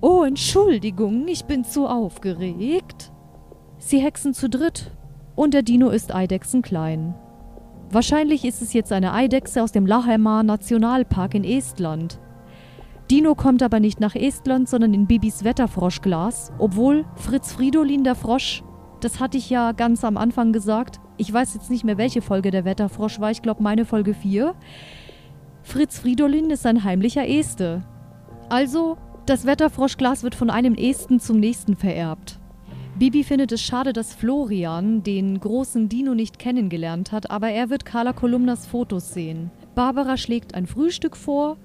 Oh, 0.00 0.24
Entschuldigung, 0.24 1.28
ich 1.28 1.44
bin 1.44 1.62
zu 1.62 1.86
aufgeregt. 1.86 3.12
Sie 3.78 4.00
hexen 4.00 4.34
zu 4.34 4.48
dritt 4.48 4.90
und 5.36 5.54
der 5.54 5.62
Dino 5.62 5.90
ist 5.90 6.12
Eidechsen 6.12 6.62
klein. 6.62 7.14
Wahrscheinlich 7.90 8.44
ist 8.44 8.60
es 8.60 8.72
jetzt 8.72 8.90
eine 8.92 9.12
Eidechse 9.12 9.62
aus 9.62 9.70
dem 9.70 9.86
Lahemar 9.86 10.42
Nationalpark 10.42 11.34
in 11.34 11.44
Estland. 11.44 12.18
Dino 13.10 13.34
kommt 13.34 13.62
aber 13.62 13.80
nicht 13.80 14.00
nach 14.00 14.14
Estland, 14.14 14.68
sondern 14.68 14.94
in 14.94 15.06
Bibis 15.06 15.44
Wetterfroschglas, 15.44 16.52
obwohl 16.58 17.04
Fritz 17.16 17.52
Fridolin 17.52 18.02
der 18.02 18.14
Frosch, 18.14 18.62
das 19.00 19.20
hatte 19.20 19.36
ich 19.36 19.50
ja 19.50 19.72
ganz 19.72 20.04
am 20.04 20.16
Anfang 20.16 20.52
gesagt, 20.52 21.00
ich 21.18 21.30
weiß 21.30 21.52
jetzt 21.54 21.70
nicht 21.70 21.84
mehr, 21.84 21.98
welche 21.98 22.22
Folge 22.22 22.50
der 22.50 22.64
Wetterfrosch 22.64 23.20
war, 23.20 23.30
ich 23.30 23.42
glaube 23.42 23.62
meine 23.62 23.84
Folge 23.84 24.14
4. 24.14 24.54
Fritz 25.62 25.98
Fridolin 25.98 26.48
ist 26.50 26.64
ein 26.64 26.82
heimlicher 26.82 27.28
Este. 27.28 27.82
Also, 28.48 28.96
das 29.26 29.44
Wetterfroschglas 29.44 30.22
wird 30.22 30.34
von 30.34 30.48
einem 30.48 30.74
Esten 30.74 31.20
zum 31.20 31.38
nächsten 31.38 31.76
vererbt. 31.76 32.38
Bibi 32.98 33.24
findet 33.24 33.52
es 33.52 33.60
schade, 33.60 33.92
dass 33.92 34.14
Florian 34.14 35.02
den 35.02 35.40
großen 35.40 35.88
Dino 35.88 36.14
nicht 36.14 36.38
kennengelernt 36.38 37.12
hat, 37.12 37.30
aber 37.30 37.50
er 37.50 37.68
wird 37.68 37.84
Carla 37.84 38.12
Kolumnas 38.12 38.66
Fotos 38.66 39.12
sehen. 39.12 39.50
Barbara 39.74 40.16
schlägt 40.16 40.54
ein 40.54 40.66
Frühstück 40.66 41.16
vor, 41.16 41.56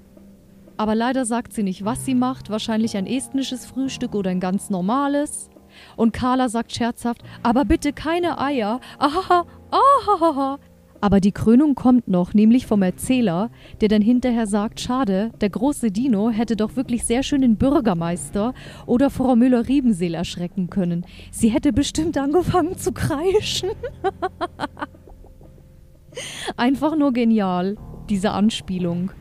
aber 0.80 0.96
leider 0.96 1.26
sagt 1.26 1.52
sie 1.52 1.64
nicht, 1.64 1.84
was 1.84 2.06
sie 2.06 2.16
macht. 2.16 2.50
Wahrscheinlich 2.50 2.96
ein 2.96 3.06
estnisches 3.06 3.66
Frühstück 3.66 4.16
oder 4.16 4.32
ein 4.32 4.40
ganz 4.40 4.70
normales. 4.70 5.50
Und 5.98 6.14
Carla 6.14 6.48
sagt 6.48 6.74
scherzhaft, 6.74 7.22
aber 7.44 7.66
bitte 7.66 7.92
keine 7.92 8.40
Eier. 8.40 8.80
Ahaha, 8.98 9.46
ahaha. 9.72 10.58
Aber 11.02 11.20
die 11.20 11.34
Krönung 11.34 11.76
kommt 11.76 12.08
noch, 12.08 12.34
nämlich 12.34 12.66
vom 12.66 12.82
Erzähler, 12.82 13.50
der 13.82 13.90
dann 13.90 14.02
hinterher 14.02 14.48
sagt, 14.48 14.80
schade, 14.80 15.32
der 15.42 15.50
große 15.50 15.92
Dino 15.92 16.30
hätte 16.30 16.56
doch 16.56 16.78
wirklich 16.78 17.04
sehr 17.04 17.24
schön 17.24 17.42
den 17.42 17.58
Bürgermeister 17.58 18.54
oder 18.86 19.10
Frau 19.10 19.36
Müller-Riebenseel 19.36 20.14
erschrecken 20.14 20.70
können. 20.70 21.06
Sie 21.30 21.50
hätte 21.50 21.74
bestimmt 21.74 22.18
angefangen 22.18 22.78
zu 22.78 22.94
kreischen. 22.94 23.72
Einfach 26.56 26.96
nur 26.96 27.12
genial, 27.12 27.76
diese 28.10 28.32
Anspielung. 28.32 29.12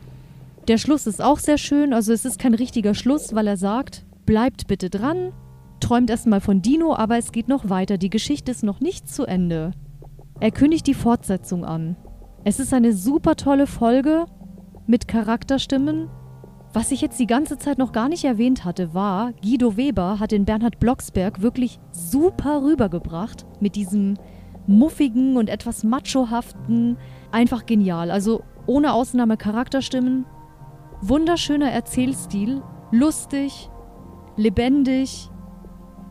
Der 0.69 0.77
Schluss 0.77 1.07
ist 1.07 1.19
auch 1.19 1.39
sehr 1.39 1.57
schön, 1.57 1.93
also 1.93 2.13
es 2.13 2.25
ist 2.25 2.37
kein 2.37 2.53
richtiger 2.53 2.93
Schluss, 2.93 3.33
weil 3.33 3.47
er 3.47 3.57
sagt, 3.57 4.05
bleibt 4.27 4.67
bitte 4.67 4.91
dran, 4.91 5.33
träumt 5.79 6.11
erstmal 6.11 6.41
von 6.41 6.61
Dino, 6.61 6.93
aber 6.95 7.17
es 7.17 7.31
geht 7.31 7.47
noch 7.47 7.71
weiter, 7.71 7.97
die 7.97 8.11
Geschichte 8.11 8.51
ist 8.51 8.61
noch 8.61 8.79
nicht 8.79 9.09
zu 9.09 9.25
Ende. 9.25 9.71
Er 10.39 10.51
kündigt 10.51 10.85
die 10.85 10.93
Fortsetzung 10.93 11.65
an. 11.65 11.95
Es 12.43 12.59
ist 12.59 12.71
eine 12.71 12.93
super 12.93 13.35
tolle 13.35 13.65
Folge 13.65 14.25
mit 14.85 15.07
Charakterstimmen. 15.07 16.07
Was 16.71 16.91
ich 16.91 17.01
jetzt 17.01 17.19
die 17.19 17.25
ganze 17.25 17.57
Zeit 17.57 17.79
noch 17.79 17.91
gar 17.91 18.07
nicht 18.07 18.23
erwähnt 18.23 18.63
hatte, 18.63 18.93
war, 18.93 19.33
Guido 19.41 19.75
Weber 19.75 20.19
hat 20.19 20.31
den 20.31 20.45
Bernhard 20.45 20.79
Blocksberg 20.79 21.41
wirklich 21.41 21.79
super 21.91 22.61
rübergebracht 22.61 23.47
mit 23.59 23.75
diesem 23.75 24.17
muffigen 24.67 25.35
und 25.35 25.49
etwas 25.49 25.83
machohaften. 25.83 26.97
Einfach 27.31 27.65
genial. 27.65 28.11
Also 28.11 28.43
ohne 28.67 28.93
Ausnahme 28.93 29.35
Charakterstimmen, 29.35 30.25
Wunderschöner 31.01 31.71
Erzählstil, 31.71 32.61
lustig, 32.91 33.69
lebendig. 34.35 35.29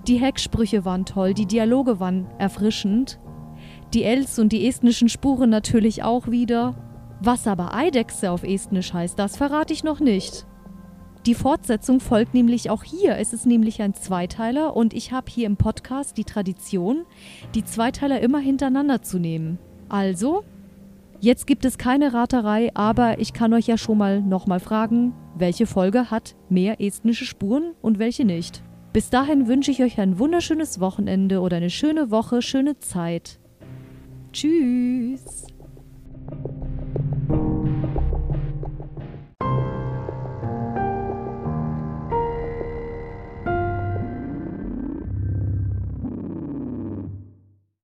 Die 0.07 0.16
Hecksprüche 0.16 0.87
waren 0.87 1.05
toll, 1.05 1.35
die 1.35 1.44
Dialoge 1.44 2.01
waren 2.01 2.27
erfrischend. 2.38 3.18
Die 3.92 4.05
Els 4.05 4.38
und 4.38 4.51
die 4.51 4.66
estnischen 4.66 5.11
Spuren 5.11 5.51
natürlich 5.51 6.05
auch 6.05 6.29
wieder. 6.29 6.74
Was 7.20 7.46
aber 7.46 7.74
Eidechse 7.74 8.31
auf 8.31 8.44
Estnisch 8.44 8.94
heißt, 8.94 9.18
das 9.18 9.37
verrate 9.37 9.74
ich 9.74 9.85
noch 9.85 10.01
nicht. 10.01 10.46
Die 11.27 11.35
Fortsetzung 11.35 12.01
folgt 12.01 12.33
nämlich 12.33 12.70
auch 12.70 12.83
hier. 12.83 13.18
Es 13.18 13.35
ist 13.35 13.44
nämlich 13.44 13.83
ein 13.83 13.92
Zweiteiler 13.92 14.74
und 14.74 14.94
ich 14.94 15.12
habe 15.12 15.31
hier 15.31 15.46
im 15.46 15.59
Podcast 15.59 16.16
die 16.16 16.24
Tradition, 16.24 17.05
die 17.55 17.64
Zweiteiler 17.64 18.20
immer 18.20 18.38
hintereinander 18.38 19.03
zu 19.03 19.18
nehmen. 19.18 19.59
Also, 19.90 20.44
Jetzt 21.20 21.48
gibt 21.48 21.64
es 21.64 21.78
keine 21.78 22.14
Raterei, 22.14 22.70
aber 22.74 23.18
ich 23.18 23.33
kann 23.33 23.52
euch 23.52 23.66
ja 23.66 23.76
schon 23.76 23.98
mal 23.98 24.22
nochmal 24.22 24.61
fragen, 24.61 25.14
welche 25.37 25.66
Folge 25.66 26.12
hat 26.12 26.37
mehr 26.48 26.81
estnische 26.81 27.24
Spuren 27.24 27.72
und 27.83 27.98
welche 27.98 28.24
nicht. 28.24 28.62
Bis 28.92 29.11
dahin 29.11 29.48
wünsche 29.48 29.72
ich 29.72 29.83
euch 29.83 30.00
ein 30.00 30.20
wunderschönes 30.20 30.78
Wochenende 30.78 31.40
oder 31.40 31.57
eine 31.57 31.70
schöne 31.70 32.12
Woche, 32.12 32.40
schöne 32.40 32.78
Zeit. 32.78 33.40
Tschüss. 34.33 35.46